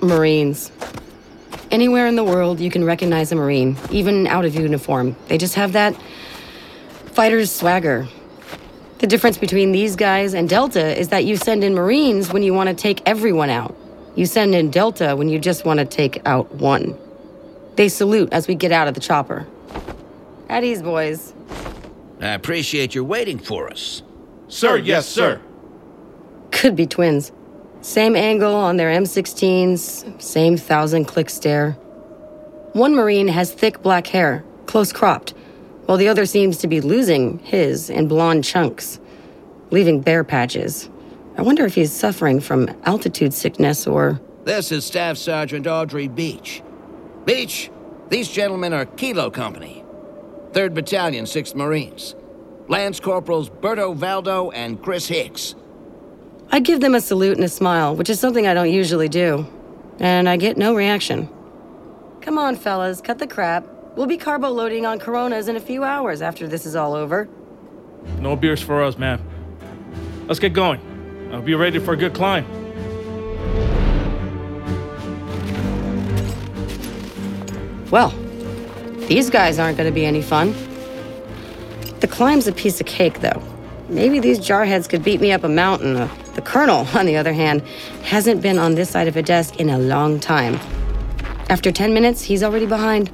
Marines. 0.00 0.70
Anywhere 1.72 2.06
in 2.06 2.14
the 2.14 2.22
world, 2.22 2.60
you 2.60 2.70
can 2.70 2.84
recognize 2.84 3.32
a 3.32 3.34
Marine, 3.34 3.76
even 3.90 4.28
out 4.28 4.44
of 4.44 4.54
uniform. 4.54 5.16
They 5.26 5.38
just 5.38 5.56
have 5.56 5.72
that 5.72 6.00
fighter's 7.06 7.50
swagger. 7.50 8.06
The 8.98 9.08
difference 9.08 9.38
between 9.38 9.72
these 9.72 9.96
guys 9.96 10.34
and 10.34 10.48
Delta 10.48 10.96
is 10.96 11.08
that 11.08 11.24
you 11.24 11.36
send 11.36 11.64
in 11.64 11.74
Marines 11.74 12.32
when 12.32 12.44
you 12.44 12.54
want 12.54 12.68
to 12.68 12.76
take 12.76 13.02
everyone 13.06 13.50
out. 13.50 13.74
You 14.14 14.24
send 14.24 14.54
in 14.54 14.70
Delta 14.70 15.16
when 15.16 15.28
you 15.28 15.40
just 15.40 15.64
want 15.64 15.80
to 15.80 15.84
take 15.84 16.22
out 16.24 16.54
one. 16.54 16.96
They 17.74 17.88
salute 17.88 18.28
as 18.30 18.46
we 18.46 18.54
get 18.54 18.70
out 18.70 18.86
of 18.86 18.94
the 18.94 19.00
chopper. 19.00 19.48
At 20.48 20.64
ease, 20.64 20.82
boys. 20.82 21.34
I 22.20 22.28
appreciate 22.28 22.94
your 22.94 23.04
waiting 23.04 23.38
for 23.38 23.70
us. 23.70 24.02
Sir, 24.48 24.76
yes, 24.76 25.08
sir. 25.08 25.40
Could 26.50 26.76
be 26.76 26.86
twins. 26.86 27.32
Same 27.80 28.16
angle 28.16 28.54
on 28.54 28.76
their 28.78 28.88
M16s, 28.88 30.22
same 30.22 30.56
thousand 30.56 31.04
click 31.04 31.28
stare. 31.28 31.72
One 32.72 32.94
Marine 32.94 33.28
has 33.28 33.52
thick 33.52 33.82
black 33.82 34.06
hair, 34.06 34.42
close 34.66 34.90
cropped, 34.92 35.34
while 35.84 35.98
the 35.98 36.08
other 36.08 36.24
seems 36.24 36.56
to 36.58 36.66
be 36.66 36.80
losing 36.80 37.38
his 37.40 37.90
in 37.90 38.08
blonde 38.08 38.42
chunks, 38.44 38.98
leaving 39.70 40.00
bare 40.00 40.24
patches. 40.24 40.88
I 41.36 41.42
wonder 41.42 41.66
if 41.66 41.74
he's 41.74 41.92
suffering 41.92 42.40
from 42.40 42.70
altitude 42.84 43.34
sickness 43.34 43.86
or. 43.86 44.18
This 44.44 44.72
is 44.72 44.84
Staff 44.84 45.18
Sergeant 45.18 45.66
Audrey 45.66 46.08
Beach. 46.08 46.62
Beach, 47.26 47.70
these 48.08 48.28
gentlemen 48.28 48.72
are 48.72 48.86
Kilo 48.86 49.30
Company, 49.30 49.83
3rd 50.54 50.72
Battalion, 50.72 51.24
6th 51.24 51.56
Marines. 51.56 52.14
Lance 52.68 53.00
Corporals 53.00 53.50
Berto 53.50 53.94
Valdo 53.94 54.52
and 54.54 54.80
Chris 54.80 55.08
Hicks. 55.08 55.56
I 56.50 56.60
give 56.60 56.80
them 56.80 56.94
a 56.94 57.00
salute 57.00 57.36
and 57.36 57.44
a 57.44 57.48
smile, 57.48 57.96
which 57.96 58.08
is 58.08 58.20
something 58.20 58.46
I 58.46 58.54
don't 58.54 58.70
usually 58.70 59.08
do. 59.08 59.46
And 59.98 60.28
I 60.28 60.36
get 60.36 60.56
no 60.56 60.74
reaction. 60.74 61.28
Come 62.20 62.38
on, 62.38 62.54
fellas, 62.54 63.00
cut 63.00 63.18
the 63.18 63.26
crap. 63.26 63.66
We'll 63.96 64.06
be 64.06 64.16
carbo 64.16 64.48
loading 64.50 64.86
on 64.86 65.00
Coronas 65.00 65.48
in 65.48 65.56
a 65.56 65.60
few 65.60 65.82
hours 65.82 66.22
after 66.22 66.46
this 66.46 66.66
is 66.66 66.76
all 66.76 66.94
over. 66.94 67.28
No 68.20 68.36
beers 68.36 68.62
for 68.62 68.82
us, 68.82 68.96
man. 68.96 69.20
Let's 70.26 70.40
get 70.40 70.52
going. 70.52 70.80
I'll 71.32 71.42
be 71.42 71.54
ready 71.54 71.80
for 71.80 71.94
a 71.94 71.96
good 71.96 72.14
climb. 72.14 72.46
Well, 77.90 78.12
these 79.08 79.30
guys 79.30 79.58
aren't 79.58 79.76
going 79.76 79.88
to 79.88 79.94
be 79.94 80.06
any 80.06 80.22
fun. 80.22 80.54
The 82.00 82.08
climb's 82.08 82.46
a 82.46 82.52
piece 82.52 82.80
of 82.80 82.86
cake, 82.86 83.20
though. 83.20 83.42
Maybe 83.88 84.18
these 84.18 84.38
jarheads 84.38 84.88
could 84.88 85.04
beat 85.04 85.20
me 85.20 85.32
up 85.32 85.44
a 85.44 85.48
mountain. 85.48 85.96
Uh, 85.96 86.08
the 86.34 86.42
colonel, 86.42 86.86
on 86.94 87.06
the 87.06 87.16
other 87.16 87.32
hand, 87.32 87.62
hasn't 88.02 88.42
been 88.42 88.58
on 88.58 88.74
this 88.74 88.90
side 88.90 89.08
of 89.08 89.16
a 89.16 89.22
desk 89.22 89.60
in 89.60 89.70
a 89.70 89.78
long 89.78 90.20
time. 90.20 90.54
After 91.48 91.70
10 91.70 91.92
minutes, 91.92 92.22
he's 92.22 92.42
already 92.42 92.66
behind. 92.66 93.10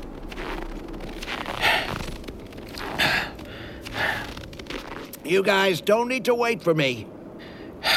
You 5.24 5.42
guys 5.42 5.80
don't 5.80 6.08
need 6.08 6.24
to 6.24 6.34
wait 6.34 6.62
for 6.62 6.74
me. 6.74 7.06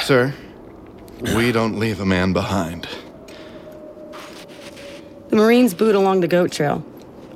Sir, 0.02 0.34
we 1.36 1.52
don't 1.52 1.80
leave 1.80 2.00
a 2.00 2.06
man 2.06 2.34
behind. 2.34 2.88
The 5.30 5.36
Marines 5.38 5.74
boot 5.74 5.96
along 5.96 6.20
the 6.20 6.28
goat 6.28 6.52
trail. 6.52 6.86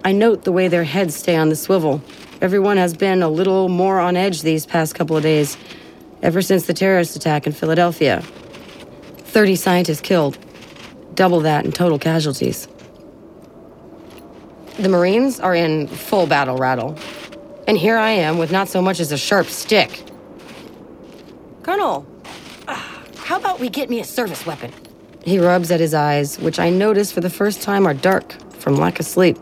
I 0.03 0.12
note 0.12 0.43
the 0.43 0.51
way 0.51 0.67
their 0.67 0.83
heads 0.83 1.15
stay 1.15 1.36
on 1.36 1.49
the 1.49 1.55
swivel. 1.55 2.01
Everyone 2.41 2.77
has 2.77 2.93
been 2.93 3.23
a 3.23 3.29
little 3.29 3.67
more 3.67 3.99
on 3.99 4.15
edge 4.15 4.41
these 4.41 4.65
past 4.65 4.95
couple 4.95 5.17
of 5.17 5.23
days, 5.23 5.57
ever 6.21 6.41
since 6.41 6.65
the 6.65 6.73
terrorist 6.73 7.15
attack 7.15 7.47
in 7.47 7.53
Philadelphia. 7.53 8.21
30 9.17 9.55
scientists 9.55 10.01
killed, 10.01 10.38
double 11.13 11.41
that 11.41 11.65
in 11.65 11.71
total 11.71 11.99
casualties. 11.99 12.67
The 14.79 14.89
Marines 14.89 15.39
are 15.39 15.55
in 15.55 15.88
full 15.88 16.27
battle 16.27 16.57
rattle. 16.57 16.97
And 17.67 17.77
here 17.77 17.97
I 17.97 18.12
am 18.12 18.38
with 18.38 18.51
not 18.51 18.69
so 18.69 18.81
much 18.81 18.99
as 18.99 19.12
a 19.12 19.17
sharp 19.17 19.47
stick. 19.47 20.03
Colonel, 21.63 22.05
how 22.67 23.38
about 23.38 23.60
we 23.60 23.69
get 23.69 23.89
me 23.89 23.99
a 23.99 24.05
service 24.05 24.45
weapon? 24.45 24.71
He 25.25 25.39
rubs 25.39 25.71
at 25.71 25.79
his 25.79 25.93
eyes, 25.93 26.39
which 26.39 26.60
I 26.60 26.69
notice 26.69 27.12
for 27.12 27.19
the 27.19 27.29
first 27.29 27.62
time 27.62 27.86
are 27.86 27.93
dark 27.93 28.39
from 28.53 28.75
lack 28.75 28.99
of 28.99 29.05
sleep. 29.05 29.38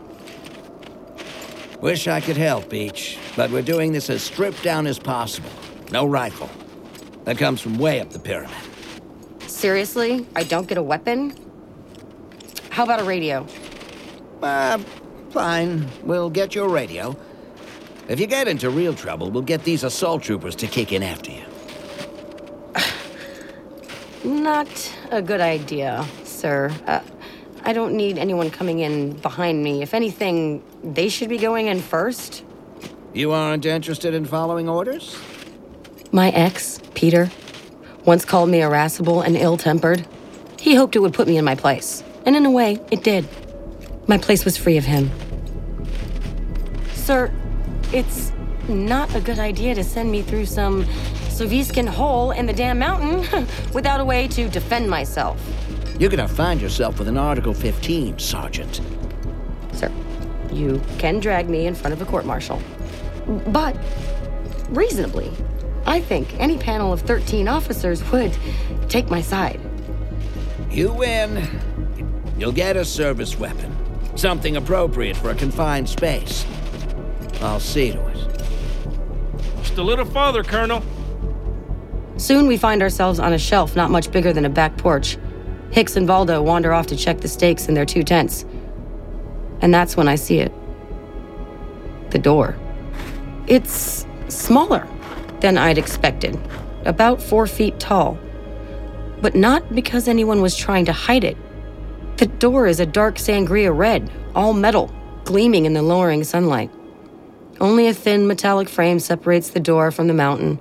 Wish 1.80 2.08
I 2.08 2.20
could 2.20 2.36
help, 2.36 2.70
Beach, 2.70 3.18
but 3.36 3.50
we're 3.50 3.62
doing 3.62 3.92
this 3.92 4.08
as 4.08 4.22
stripped 4.22 4.62
down 4.62 4.86
as 4.86 4.98
possible. 4.98 5.50
No 5.92 6.06
rifle. 6.06 6.50
That 7.24 7.38
comes 7.38 7.60
from 7.60 7.78
way 7.78 8.00
up 8.00 8.10
the 8.10 8.18
pyramid. 8.18 8.56
Seriously? 9.46 10.26
I 10.34 10.44
don't 10.44 10.66
get 10.66 10.78
a 10.78 10.82
weapon? 10.82 11.34
How 12.70 12.84
about 12.84 13.00
a 13.00 13.04
radio? 13.04 13.46
Uh, 14.42 14.78
fine. 15.30 15.86
We'll 16.02 16.30
get 16.30 16.54
you 16.54 16.64
a 16.64 16.68
radio. 16.68 17.16
If 18.08 18.20
you 18.20 18.26
get 18.26 18.48
into 18.48 18.70
real 18.70 18.94
trouble, 18.94 19.30
we'll 19.30 19.42
get 19.42 19.64
these 19.64 19.82
assault 19.82 20.22
troopers 20.22 20.54
to 20.56 20.66
kick 20.66 20.92
in 20.92 21.02
after 21.02 21.30
you. 21.30 21.42
Not 24.24 24.94
a 25.10 25.20
good 25.20 25.40
idea, 25.40 26.06
sir. 26.24 26.72
Uh, 26.86 27.00
I 27.66 27.72
don't 27.72 27.96
need 27.96 28.16
anyone 28.16 28.50
coming 28.50 28.78
in 28.78 29.14
behind 29.14 29.60
me. 29.60 29.82
If 29.82 29.92
anything, 29.92 30.62
they 30.84 31.08
should 31.08 31.28
be 31.28 31.36
going 31.36 31.66
in 31.66 31.80
first. 31.80 32.44
You 33.12 33.32
aren't 33.32 33.66
interested 33.66 34.14
in 34.14 34.24
following 34.24 34.68
orders? 34.68 35.18
My 36.12 36.30
ex, 36.30 36.80
Peter, 36.94 37.28
once 38.04 38.24
called 38.24 38.50
me 38.50 38.62
irascible 38.62 39.20
and 39.20 39.36
ill 39.36 39.56
tempered. 39.56 40.06
He 40.60 40.76
hoped 40.76 40.94
it 40.94 41.00
would 41.00 41.12
put 41.12 41.26
me 41.26 41.38
in 41.38 41.44
my 41.44 41.56
place. 41.56 42.04
And 42.24 42.36
in 42.36 42.46
a 42.46 42.52
way, 42.52 42.78
it 42.92 43.02
did. 43.02 43.28
My 44.06 44.16
place 44.16 44.44
was 44.44 44.56
free 44.56 44.76
of 44.76 44.84
him. 44.84 45.10
Sir, 46.94 47.32
it's 47.92 48.30
not 48.68 49.12
a 49.16 49.20
good 49.20 49.40
idea 49.40 49.74
to 49.74 49.82
send 49.82 50.12
me 50.12 50.22
through 50.22 50.46
some 50.46 50.84
Soviskin 51.30 51.88
hole 51.88 52.30
in 52.30 52.46
the 52.46 52.52
damn 52.52 52.78
mountain 52.78 53.46
without 53.74 53.98
a 53.98 54.04
way 54.04 54.28
to 54.28 54.48
defend 54.48 54.88
myself. 54.88 55.40
You're 55.98 56.10
gonna 56.10 56.28
find 56.28 56.60
yourself 56.60 56.98
with 56.98 57.08
an 57.08 57.16
Article 57.16 57.54
15, 57.54 58.18
Sergeant. 58.18 58.82
Sir, 59.72 59.90
you 60.52 60.82
can 60.98 61.20
drag 61.20 61.48
me 61.48 61.66
in 61.66 61.74
front 61.74 61.94
of 61.94 62.02
a 62.02 62.04
court 62.04 62.26
martial. 62.26 62.60
But, 63.46 63.74
reasonably, 64.68 65.30
I 65.86 66.00
think 66.00 66.38
any 66.38 66.58
panel 66.58 66.92
of 66.92 67.00
13 67.00 67.48
officers 67.48 68.04
would 68.12 68.36
take 68.90 69.08
my 69.08 69.22
side. 69.22 69.58
You 70.70 70.92
win. 70.92 71.48
You'll 72.38 72.52
get 72.52 72.76
a 72.76 72.84
service 72.84 73.38
weapon. 73.38 73.74
Something 74.16 74.56
appropriate 74.56 75.16
for 75.16 75.30
a 75.30 75.34
confined 75.34 75.88
space. 75.88 76.44
I'll 77.40 77.58
see 77.58 77.92
to 77.92 78.06
it. 78.08 78.18
Just 79.62 79.78
a 79.78 79.82
little 79.82 80.04
farther, 80.04 80.42
Colonel. 80.42 80.82
Soon 82.18 82.46
we 82.46 82.58
find 82.58 82.82
ourselves 82.82 83.18
on 83.18 83.32
a 83.32 83.38
shelf 83.38 83.76
not 83.76 83.90
much 83.90 84.12
bigger 84.12 84.34
than 84.34 84.44
a 84.44 84.50
back 84.50 84.76
porch. 84.76 85.16
Hicks 85.76 85.94
and 85.94 86.08
Valdo 86.08 86.42
wander 86.42 86.72
off 86.72 86.86
to 86.86 86.96
check 86.96 87.20
the 87.20 87.28
stakes 87.28 87.68
in 87.68 87.74
their 87.74 87.84
two 87.84 88.02
tents. 88.02 88.46
And 89.60 89.74
that's 89.74 89.94
when 89.94 90.08
I 90.08 90.14
see 90.14 90.38
it. 90.38 90.50
The 92.12 92.18
door. 92.18 92.56
It's 93.46 94.06
smaller 94.28 94.88
than 95.40 95.58
I'd 95.58 95.76
expected, 95.76 96.40
about 96.86 97.20
four 97.20 97.46
feet 97.46 97.78
tall. 97.78 98.18
But 99.20 99.34
not 99.34 99.74
because 99.74 100.08
anyone 100.08 100.40
was 100.40 100.56
trying 100.56 100.86
to 100.86 100.94
hide 100.94 101.24
it. 101.24 101.36
The 102.16 102.28
door 102.28 102.66
is 102.66 102.80
a 102.80 102.86
dark 102.86 103.16
sangria 103.16 103.76
red, 103.76 104.10
all 104.34 104.54
metal, 104.54 104.90
gleaming 105.24 105.66
in 105.66 105.74
the 105.74 105.82
lowering 105.82 106.24
sunlight. 106.24 106.70
Only 107.60 107.86
a 107.86 107.92
thin 107.92 108.26
metallic 108.26 108.70
frame 108.70 108.98
separates 108.98 109.50
the 109.50 109.60
door 109.60 109.90
from 109.90 110.06
the 110.08 110.14
mountain. 110.14 110.58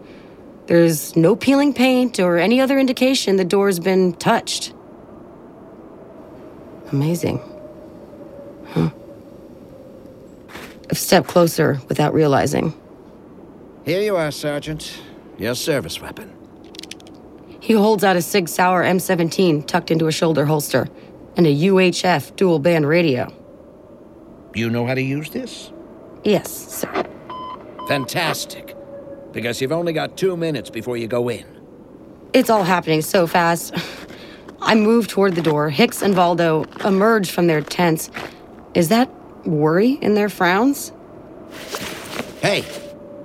There's 0.66 1.16
no 1.16 1.38
peeling 1.38 1.74
paint 1.74 2.20
or 2.20 2.38
any 2.38 2.60
other 2.60 2.78
indication 2.78 3.38
the 3.38 3.46
door's 3.46 3.80
been 3.80 4.12
touched. 4.12 4.74
Amazing. 6.96 7.42
Huh. 8.68 8.90
I've 10.90 10.98
stepped 10.98 11.28
closer 11.28 11.82
without 11.90 12.14
realizing. 12.14 12.74
Here 13.84 14.02
you 14.02 14.16
are, 14.16 14.32
Sergeant. 14.32 14.98
Your 15.38 15.56
service 15.56 16.00
weapon. 16.00 16.32
He 17.60 17.74
holds 17.74 18.06
out 18.06 18.16
a 18.16 18.22
Sig 18.22 18.48
Sauer 18.48 18.82
M17 18.82 19.68
tucked 19.68 19.92
into 19.92 20.08
a 20.08 20.12
shoulder 20.14 20.46
holster 20.46 20.88
and 21.36 21.46
a 21.46 21.54
UHF 21.54 22.38
dual 22.38 22.60
band 22.60 22.88
radio. 22.88 23.30
You 24.54 24.70
know 24.70 24.86
how 24.86 24.94
to 24.94 25.02
use 25.02 25.30
this? 25.32 25.74
Yes, 26.24 26.50
sir. 26.50 27.04
Fantastic. 27.90 28.74
Because 29.34 29.60
you've 29.60 29.74
only 29.74 29.92
got 29.92 30.16
two 30.16 30.38
minutes 30.38 30.70
before 30.70 30.96
you 30.96 31.08
go 31.08 31.28
in. 31.28 31.46
It's 32.32 32.50
all 32.50 32.64
happening 32.64 33.02
so 33.02 33.28
fast. 33.28 33.76
I 34.66 34.74
move 34.74 35.08
toward 35.08 35.36
the 35.36 35.44
door. 35.44 35.70
Hicks 35.70 36.02
and 36.02 36.16
Valdo 36.16 36.66
emerge 36.84 37.30
from 37.30 37.46
their 37.46 37.62
tents. 37.62 38.10
Is 38.74 38.90
that 38.90 39.10
worry 39.46 39.92
in 39.92 40.16
their 40.16 40.28
frowns? 40.28 40.92
Hey, 42.42 42.64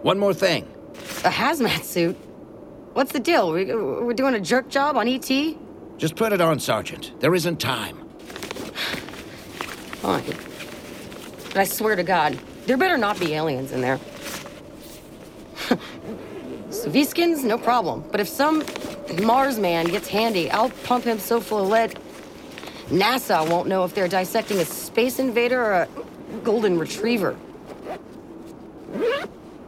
one 0.03 0.19
more 0.19 0.35
thing. 0.35 0.69
A 1.25 1.31
hazmat 1.31 1.83
suit? 1.83 2.15
What's 2.93 3.13
the 3.13 3.21
deal? 3.21 3.53
We, 3.53 3.65
we're 3.75 4.13
doing 4.13 4.35
a 4.35 4.41
jerk 4.41 4.69
job 4.69 4.99
on 4.99 5.09
ET? 5.09 5.31
Just 5.97 6.15
put 6.15 6.35
it 6.35 6.43
on, 6.43 6.61
Sergeant. 6.61 7.19
There 7.21 7.35
isn't 7.35 7.59
time. 7.59 7.97
Fine. 10.03 10.25
But 11.49 11.57
I 11.57 11.65
swear 11.65 11.97
to 11.97 12.03
God, 12.03 12.39
there 12.67 12.77
better 12.77 12.99
not 12.99 13.19
be 13.19 13.33
aliens 13.33 13.73
in 13.73 13.81
there. 13.81 13.99
Soviskins, 16.69 17.45
no 17.45 17.57
problem. 17.57 18.05
But 18.11 18.21
if 18.21 18.29
some 18.29 18.63
Mars 19.19 19.59
man 19.59 19.87
gets 19.87 20.09
handy, 20.09 20.51
I'll 20.51 20.71
pump 20.71 21.05
him 21.05 21.19
so 21.19 21.41
full 21.41 21.63
of 21.63 21.69
lead. 21.69 21.99
NASA 22.89 23.49
won't 23.49 23.69
know 23.69 23.85
if 23.85 23.95
they're 23.95 24.09
dissecting 24.09 24.59
a 24.59 24.65
space 24.65 25.19
invader 25.19 25.63
or 25.63 25.73
a 25.73 25.89
golden 26.43 26.79
retriever. 26.79 27.37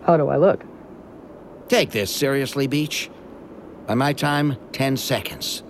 How 0.05 0.17
do 0.17 0.29
I 0.29 0.37
look? 0.37 0.65
Take 1.69 1.91
this 1.91 2.15
seriously, 2.15 2.67
Beach. 2.67 3.11
By 3.87 3.95
my 3.95 4.13
time, 4.13 4.57
10 4.73 4.97
seconds. 4.97 5.63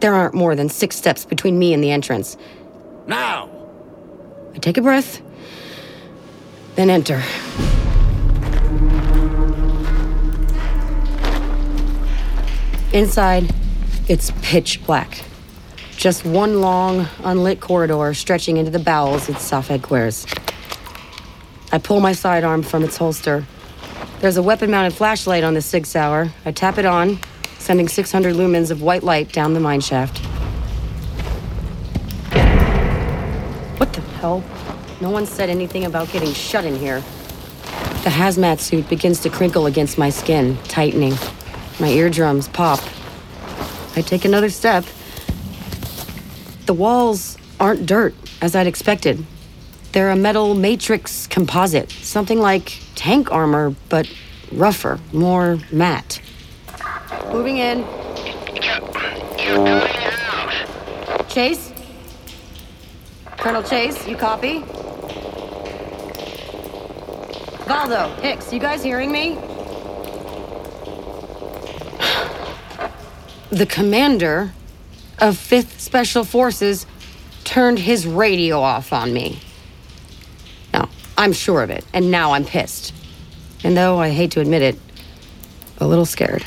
There 0.00 0.14
aren't 0.14 0.34
more 0.34 0.54
than 0.54 0.68
six 0.68 0.96
steps 0.96 1.24
between 1.24 1.58
me 1.58 1.74
and 1.74 1.82
the 1.82 1.90
entrance. 1.90 2.36
Now! 3.06 3.50
I 4.54 4.58
take 4.58 4.76
a 4.76 4.82
breath, 4.82 5.20
then 6.76 6.90
enter. 6.90 7.22
Inside, 12.98 13.54
it's 14.08 14.32
pitch 14.42 14.84
black. 14.84 15.22
Just 15.96 16.24
one 16.24 16.60
long, 16.60 17.06
unlit 17.22 17.60
corridor 17.60 18.12
stretching 18.12 18.56
into 18.56 18.72
the 18.72 18.80
bowels 18.80 19.28
its 19.28 19.48
SAF 19.48 19.68
headquarters. 19.68 20.26
I 21.70 21.78
pull 21.78 22.00
my 22.00 22.12
sidearm 22.12 22.64
from 22.64 22.82
its 22.82 22.96
holster. 22.96 23.46
There's 24.18 24.36
a 24.36 24.42
weapon 24.42 24.72
mounted 24.72 24.94
flashlight 24.94 25.44
on 25.44 25.54
the 25.54 25.62
Sig 25.62 25.86
Sauer. 25.86 26.32
I 26.44 26.50
tap 26.50 26.76
it 26.76 26.84
on, 26.86 27.20
sending 27.60 27.86
600 27.86 28.34
lumens 28.34 28.72
of 28.72 28.82
white 28.82 29.04
light 29.04 29.30
down 29.30 29.54
the 29.54 29.60
mine 29.60 29.80
shaft. 29.80 30.18
What 33.78 33.92
the 33.92 34.00
hell? 34.18 34.42
No 35.00 35.10
one 35.10 35.24
said 35.24 35.48
anything 35.48 35.84
about 35.84 36.10
getting 36.10 36.32
shut 36.32 36.64
in 36.64 36.74
here. 36.74 36.98
The 38.02 38.10
hazmat 38.10 38.58
suit 38.58 38.88
begins 38.88 39.20
to 39.20 39.30
crinkle 39.30 39.66
against 39.66 39.98
my 39.98 40.10
skin, 40.10 40.58
tightening. 40.64 41.14
My 41.80 41.88
eardrums 41.88 42.48
pop. 42.48 42.80
I 43.96 44.02
take 44.02 44.24
another 44.24 44.50
step. 44.50 44.84
The 46.66 46.74
walls 46.74 47.38
aren't 47.60 47.86
dirt, 47.86 48.14
as 48.42 48.56
I'd 48.56 48.66
expected. 48.66 49.24
They're 49.92 50.10
a 50.10 50.16
metal 50.16 50.54
matrix 50.54 51.26
composite, 51.26 51.90
something 51.90 52.38
like 52.40 52.80
tank 52.94 53.30
armor, 53.30 53.74
but 53.88 54.12
rougher, 54.52 54.98
more 55.12 55.58
matte. 55.70 56.20
Moving 57.32 57.58
in. 57.58 57.78
You're 59.38 59.56
coming 59.56 59.82
out. 60.26 61.28
Chase? 61.28 61.72
Colonel 63.38 63.62
Chase, 63.62 64.06
you 64.06 64.16
copy? 64.16 64.60
Valdo, 67.68 68.18
Hicks, 68.20 68.52
you 68.52 68.58
guys 68.58 68.82
hearing 68.82 69.12
me? 69.12 69.38
The 73.50 73.64
commander 73.64 74.52
of 75.18 75.36
5th 75.36 75.80
Special 75.80 76.22
Forces 76.22 76.86
turned 77.44 77.78
his 77.78 78.06
radio 78.06 78.60
off 78.60 78.92
on 78.92 79.12
me. 79.14 79.40
Now, 80.74 80.90
I'm 81.16 81.32
sure 81.32 81.62
of 81.62 81.70
it, 81.70 81.82
and 81.94 82.10
now 82.10 82.32
I'm 82.32 82.44
pissed. 82.44 82.92
And 83.64 83.74
though 83.74 83.98
I 83.98 84.10
hate 84.10 84.32
to 84.32 84.40
admit 84.40 84.60
it, 84.60 84.78
a 85.78 85.86
little 85.86 86.04
scared. 86.04 86.44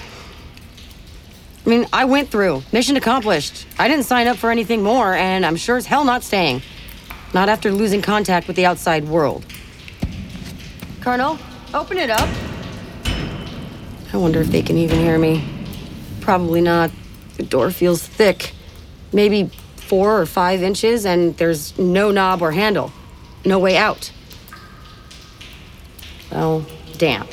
I 1.66 1.70
mean, 1.70 1.88
I 1.92 2.06
went 2.06 2.30
through. 2.30 2.62
Mission 2.72 2.96
accomplished. 2.98 3.66
I 3.80 3.88
didn't 3.88 4.06
sign 4.06 4.28
up 4.28 4.38
for 4.38 4.52
anything 4.52 4.84
more, 4.84 5.14
and 5.14 5.44
I'm 5.44 5.56
sure 5.56 5.78
as 5.78 5.88
hell 5.88 6.04
not 6.04 6.22
staying. 6.24 6.62
Not 7.34 7.50
after 7.50 7.72
losing 7.72 8.04
contact 8.04 8.46
with 8.46 8.56
the 8.56 8.68
outside 8.68 9.06
world. 9.06 9.44
Colonel, 11.00 11.40
open 11.74 11.98
it 11.98 12.12
up. 12.12 12.30
I 14.14 14.18
wonder 14.18 14.40
if 14.42 14.48
they 14.48 14.62
can 14.62 14.78
even 14.78 15.00
hear 15.00 15.18
me. 15.18 15.61
Probably 16.22 16.62
not. 16.62 16.92
The 17.38 17.44
door 17.44 17.72
feels 17.72 18.06
thick. 18.06 18.54
Maybe 19.12 19.52
four 19.76 20.22
or 20.22 20.26
five 20.26 20.64
inches, 20.64 21.06
and 21.06 21.36
there's 21.38 21.78
no 21.78 22.12
knob 22.12 22.42
or 22.42 22.52
handle. 22.52 22.94
No 23.44 23.60
way 23.60 23.76
out. 23.76 24.12
Well, 26.32 26.66
damn. 26.98 27.28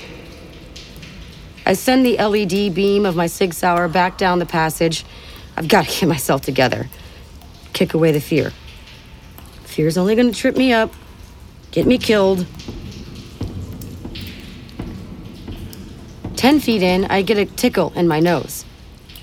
I 1.64 1.74
send 1.74 2.04
the 2.04 2.16
LED 2.16 2.74
beam 2.74 3.04
of 3.06 3.14
my 3.14 3.26
Sig 3.26 3.52
Sauer 3.54 3.88
back 3.88 4.18
down 4.18 4.38
the 4.38 4.46
passage. 4.46 5.04
I've 5.56 5.68
got 5.68 5.84
to 5.84 5.90
get 6.00 6.08
myself 6.08 6.40
together. 6.42 6.88
Kick 7.74 7.94
away 7.94 8.10
the 8.10 8.20
fear. 8.20 8.52
Fear's 9.64 9.96
only 9.96 10.16
gonna 10.16 10.32
trip 10.32 10.56
me 10.56 10.72
up, 10.72 10.92
get 11.70 11.86
me 11.86 11.98
killed. 11.98 12.46
Ten 16.34 16.58
feet 16.58 16.82
in, 16.82 17.04
I 17.04 17.22
get 17.22 17.38
a 17.38 17.44
tickle 17.44 17.92
in 17.94 18.08
my 18.08 18.18
nose. 18.18 18.64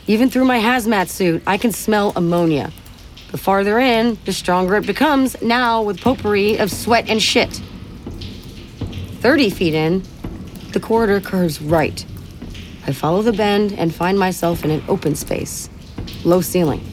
Even 0.07 0.29
through 0.29 0.45
my 0.45 0.59
hazmat 0.59 1.09
suit, 1.09 1.41
I 1.47 1.57
can 1.57 1.71
smell 1.71 2.13
ammonia. 2.15 2.71
The 3.31 3.39
farther 3.39 3.79
in, 3.79 4.19
the 4.25 4.33
stronger 4.33 4.75
it 4.75 4.85
becomes, 4.85 5.41
now 5.41 5.81
with 5.81 5.99
potpourri 5.99 6.57
of 6.57 6.71
sweat 6.71 7.09
and 7.09 7.21
shit. 7.21 7.61
30 9.19 9.49
feet 9.49 9.73
in, 9.73 10.03
the 10.73 10.79
corridor 10.79 11.19
curves 11.19 11.59
right. 11.59 12.05
I 12.85 12.91
follow 12.91 13.23
the 13.23 13.33
bend 13.33 13.73
and 13.73 13.93
find 13.93 14.19
myself 14.19 14.63
in 14.63 14.69
an 14.69 14.83
open 14.87 15.15
space, 15.15 15.71
low 16.23 16.41
ceiling. 16.41 16.87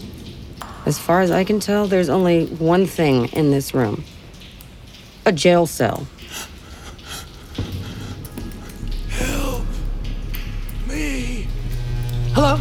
As 0.87 0.98
far 0.98 1.20
as 1.20 1.31
I 1.31 1.44
can 1.44 1.61
tell, 1.61 1.87
there's 1.87 2.09
only 2.09 2.46
one 2.46 2.87
thing 2.87 3.27
in 3.33 3.51
this 3.51 3.75
room 3.75 4.05
a 5.27 5.33
jail 5.33 5.66
cell. 5.66 6.07
Help 9.11 9.64
me. 10.88 11.46
Hello? 12.35 12.59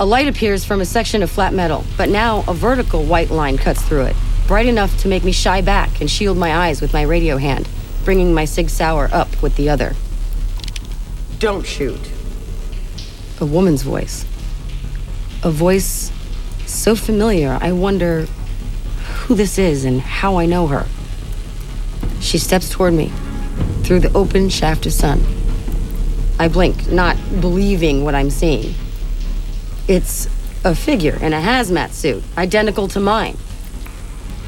A 0.00 0.06
light 0.06 0.28
appears 0.28 0.64
from 0.64 0.80
a 0.80 0.84
section 0.84 1.24
of 1.24 1.30
flat 1.30 1.52
metal, 1.52 1.84
but 1.96 2.08
now 2.08 2.44
a 2.46 2.54
vertical 2.54 3.02
white 3.02 3.30
line 3.30 3.58
cuts 3.58 3.82
through 3.82 4.02
it, 4.02 4.16
bright 4.46 4.66
enough 4.66 4.96
to 5.00 5.08
make 5.08 5.24
me 5.24 5.32
shy 5.32 5.60
back 5.60 6.00
and 6.00 6.08
shield 6.08 6.38
my 6.38 6.54
eyes 6.54 6.80
with 6.80 6.92
my 6.92 7.02
radio 7.02 7.36
hand, 7.36 7.68
bringing 8.04 8.32
my 8.32 8.44
Sig 8.44 8.70
Sauer 8.70 9.08
up 9.12 9.42
with 9.42 9.56
the 9.56 9.68
other. 9.68 9.96
Don't 11.40 11.66
shoot. 11.66 11.98
A 13.40 13.44
woman's 13.44 13.82
voice. 13.82 14.24
A 15.42 15.50
voice 15.50 16.12
so 16.64 16.94
familiar, 16.94 17.58
I 17.60 17.72
wonder 17.72 18.28
who 19.24 19.34
this 19.34 19.58
is 19.58 19.84
and 19.84 20.00
how 20.00 20.36
I 20.36 20.46
know 20.46 20.68
her. 20.68 20.86
She 22.20 22.38
steps 22.38 22.70
toward 22.70 22.94
me 22.94 23.10
through 23.82 23.98
the 23.98 24.16
open 24.16 24.48
shaft 24.48 24.86
of 24.86 24.92
sun. 24.92 25.24
I 26.38 26.46
blink, 26.46 26.86
not 26.86 27.16
believing 27.40 28.04
what 28.04 28.14
I'm 28.14 28.30
seeing. 28.30 28.76
It's 29.88 30.26
a 30.64 30.74
figure 30.74 31.16
in 31.16 31.32
a 31.32 31.40
hazmat 31.40 31.92
suit, 31.92 32.22
identical 32.36 32.88
to 32.88 33.00
mine. 33.00 33.38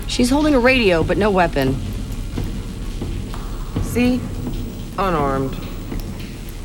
She's 0.06 0.28
holding 0.28 0.54
a 0.54 0.60
radio, 0.60 1.02
but 1.02 1.16
no 1.16 1.30
weapon. 1.30 1.80
See? 3.82 4.20
Unarmed. 4.98 5.54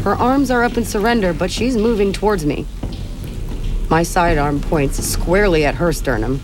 Her 0.04 0.16
arms 0.16 0.52
are 0.52 0.64
up 0.64 0.76
in 0.76 0.84
surrender, 0.84 1.32
but 1.32 1.50
she's 1.50 1.78
moving 1.78 2.12
towards 2.12 2.46
me. 2.46 2.66
My 3.90 4.04
sidearm 4.04 4.60
points 4.60 5.02
squarely 5.02 5.64
at 5.64 5.76
her 5.76 5.94
sternum. 5.94 6.42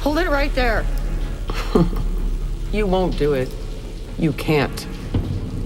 Hold 0.00 0.18
it 0.18 0.28
right 0.28 0.54
there. 0.54 0.84
you 2.72 2.86
won't 2.86 3.16
do 3.16 3.32
it. 3.32 3.48
You 4.18 4.32
can't. 4.34 4.86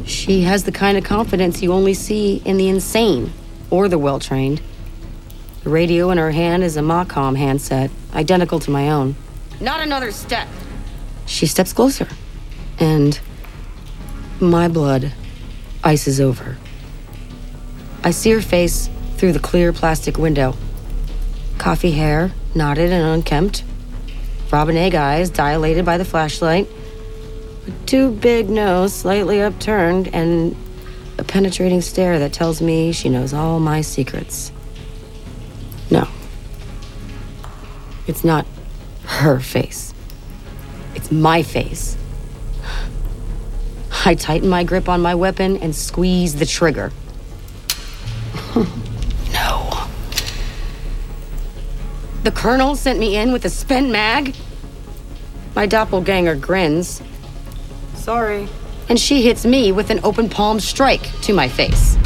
She 0.04 0.42
has 0.42 0.62
the 0.62 0.72
kind 0.72 0.96
of 0.96 1.02
confidence 1.02 1.62
you 1.62 1.72
only 1.72 1.94
see 1.94 2.40
in 2.44 2.58
the 2.58 2.68
insane 2.68 3.32
or 3.70 3.88
the 3.88 3.98
well 3.98 4.20
trained. 4.20 4.62
The 5.64 5.70
radio 5.70 6.10
in 6.10 6.18
her 6.18 6.32
hand 6.32 6.64
is 6.64 6.76
a 6.76 6.82
Macom 6.82 7.36
handset, 7.36 7.90
identical 8.14 8.58
to 8.60 8.70
my 8.70 8.90
own. 8.90 9.14
Not 9.60 9.80
another 9.80 10.10
step. 10.10 10.48
She 11.26 11.46
steps 11.46 11.72
closer, 11.72 12.08
and 12.80 13.18
my 14.40 14.66
blood 14.66 15.12
ices 15.84 16.20
over. 16.20 16.56
I 18.02 18.10
see 18.10 18.30
her 18.32 18.40
face 18.40 18.90
through 19.16 19.32
the 19.32 19.38
clear 19.38 19.72
plastic 19.72 20.18
window. 20.18 20.56
Coffee 21.58 21.92
hair, 21.92 22.32
knotted 22.56 22.90
and 22.90 23.06
unkempt. 23.06 23.62
Robin 24.50 24.76
egg 24.76 24.96
eyes 24.96 25.30
dilated 25.30 25.84
by 25.84 25.96
the 25.96 26.04
flashlight. 26.04 26.68
A 27.68 27.86
too 27.86 28.10
big 28.10 28.50
nose, 28.50 28.92
slightly 28.92 29.40
upturned, 29.40 30.08
and 30.12 30.56
A 31.18 31.24
penetrating 31.24 31.82
stare 31.82 32.18
that 32.18 32.32
tells 32.32 32.60
me 32.60 32.90
she 32.90 33.08
knows 33.08 33.32
all 33.32 33.60
my 33.60 33.80
secrets. 33.80 34.50
It's 38.12 38.24
not 38.24 38.44
her 39.06 39.40
face. 39.40 39.94
It's 40.94 41.10
my 41.10 41.42
face. 41.42 41.96
I 44.04 44.14
tighten 44.14 44.50
my 44.50 44.64
grip 44.64 44.86
on 44.86 45.00
my 45.00 45.14
weapon 45.14 45.56
and 45.56 45.74
squeeze 45.74 46.34
the 46.34 46.44
trigger. 46.44 46.92
no. 49.32 49.86
The 52.22 52.32
Colonel 52.32 52.76
sent 52.76 52.98
me 52.98 53.16
in 53.16 53.32
with 53.32 53.46
a 53.46 53.50
spent 53.50 53.88
mag? 53.88 54.36
My 55.56 55.64
doppelganger 55.64 56.34
grins. 56.34 57.00
Sorry. 57.94 58.46
And 58.90 59.00
she 59.00 59.22
hits 59.22 59.46
me 59.46 59.72
with 59.72 59.88
an 59.88 60.00
open 60.04 60.28
palm 60.28 60.60
strike 60.60 61.18
to 61.22 61.32
my 61.32 61.48
face. 61.48 61.96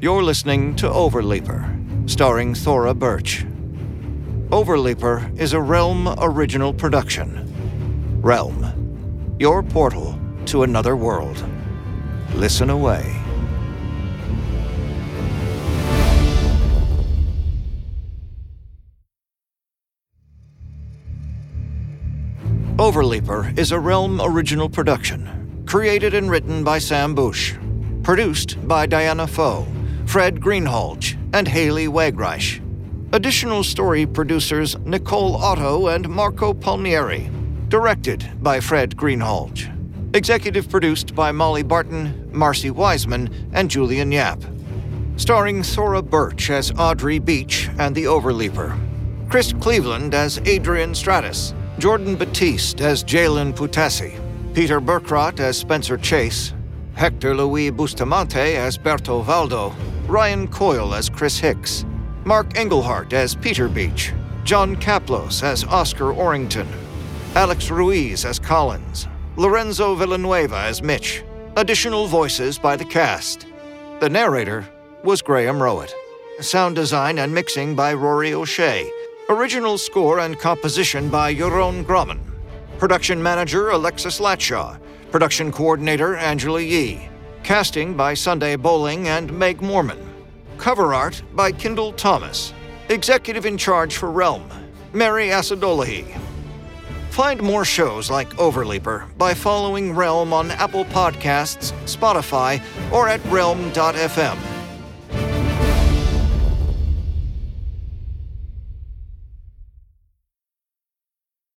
You're 0.00 0.22
listening 0.22 0.76
to 0.76 0.88
Overleaper, 0.88 2.08
starring 2.08 2.54
Thora 2.54 2.94
Birch. 2.94 3.44
Overleaper 4.50 5.36
is 5.36 5.54
a 5.54 5.60
Realm 5.60 6.14
original 6.18 6.72
production. 6.72 8.20
Realm, 8.22 9.34
your 9.40 9.60
portal 9.60 10.16
to 10.46 10.62
another 10.62 10.94
world. 10.94 11.44
Listen 12.34 12.70
away. 12.70 13.02
Overleaper 22.76 23.58
is 23.58 23.72
a 23.72 23.80
Realm 23.80 24.20
original 24.22 24.68
production, 24.68 25.64
created 25.66 26.14
and 26.14 26.30
written 26.30 26.62
by 26.62 26.78
Sam 26.78 27.16
Bush, 27.16 27.56
produced 28.04 28.56
by 28.68 28.86
Diana 28.86 29.26
Foe, 29.26 29.66
Fred 30.08 30.40
Greenhalgh, 30.40 31.18
and 31.34 31.46
Haley 31.46 31.86
Wagreich. 31.86 32.62
Additional 33.12 33.62
story 33.62 34.06
producers 34.06 34.74
Nicole 34.86 35.36
Otto 35.36 35.88
and 35.88 36.08
Marco 36.08 36.54
Palmieri. 36.54 37.30
Directed 37.68 38.26
by 38.42 38.58
Fred 38.58 38.96
Greenhalgh. 38.96 39.70
Executive 40.16 40.70
produced 40.70 41.14
by 41.14 41.30
Molly 41.30 41.62
Barton, 41.62 42.30
Marcy 42.32 42.70
Wiseman, 42.70 43.50
and 43.52 43.70
Julian 43.70 44.10
Yap. 44.10 44.42
Starring 45.18 45.62
Thora 45.62 46.00
Birch 46.00 46.48
as 46.48 46.72
Audrey 46.78 47.18
Beach 47.18 47.68
and 47.78 47.94
the 47.94 48.04
Overleaper. 48.04 48.74
Chris 49.28 49.52
Cleveland 49.60 50.14
as 50.14 50.40
Adrian 50.46 50.94
Stratus. 50.94 51.52
Jordan 51.78 52.16
Batiste 52.16 52.80
as 52.80 53.04
Jalen 53.04 53.52
Putassi. 53.52 54.18
Peter 54.54 54.80
Berkrot 54.80 55.38
as 55.38 55.58
Spencer 55.58 55.98
Chase. 55.98 56.54
Hector 56.98 57.32
Luis 57.32 57.70
Bustamante 57.70 58.56
as 58.56 58.76
Berto 58.76 59.24
Valdo. 59.24 59.72
Ryan 60.08 60.48
Coyle 60.48 60.96
as 60.96 61.08
Chris 61.08 61.38
Hicks. 61.38 61.86
Mark 62.24 62.54
Engelhart 62.54 63.12
as 63.12 63.36
Peter 63.36 63.68
Beach. 63.68 64.12
John 64.42 64.74
Kaplos 64.74 65.44
as 65.44 65.62
Oscar 65.62 66.12
Orrington. 66.12 66.66
Alex 67.36 67.70
Ruiz 67.70 68.24
as 68.24 68.40
Collins. 68.40 69.06
Lorenzo 69.36 69.94
Villanueva 69.94 70.56
as 70.56 70.82
Mitch. 70.82 71.22
Additional 71.56 72.08
voices 72.08 72.58
by 72.58 72.74
the 72.74 72.84
cast. 72.84 73.46
The 74.00 74.08
narrator 74.08 74.68
was 75.04 75.22
Graham 75.22 75.58
Rowat. 75.58 75.92
Sound 76.40 76.74
design 76.74 77.20
and 77.20 77.32
mixing 77.32 77.76
by 77.76 77.94
Rory 77.94 78.34
O'Shea. 78.34 78.90
Original 79.28 79.78
score 79.78 80.18
and 80.18 80.36
composition 80.36 81.08
by 81.08 81.32
Jeroen 81.32 81.84
Grommen. 81.84 82.18
Production 82.80 83.22
manager 83.22 83.70
Alexis 83.70 84.18
Latshaw. 84.18 84.80
Production 85.10 85.50
coordinator 85.50 86.16
Angela 86.16 86.60
Yee. 86.60 87.08
Casting 87.42 87.94
by 87.94 88.12
Sunday 88.12 88.56
Boling 88.56 89.08
and 89.08 89.32
Meg 89.32 89.62
Morman. 89.62 89.98
Cover 90.58 90.92
art 90.92 91.22
by 91.32 91.50
Kendall 91.50 91.94
Thomas. 91.94 92.52
Executive 92.90 93.46
in 93.46 93.56
charge 93.56 93.96
for 93.96 94.10
Realm, 94.10 94.46
Mary 94.92 95.28
Asadolahi. 95.28 96.18
Find 97.08 97.40
more 97.42 97.64
shows 97.64 98.10
like 98.10 98.28
Overleaper 98.34 99.16
by 99.16 99.32
following 99.32 99.94
Realm 99.94 100.34
on 100.34 100.50
Apple 100.50 100.84
Podcasts, 100.84 101.72
Spotify, 101.84 102.62
or 102.92 103.08
at 103.08 103.24
realm.fm. 103.26 104.57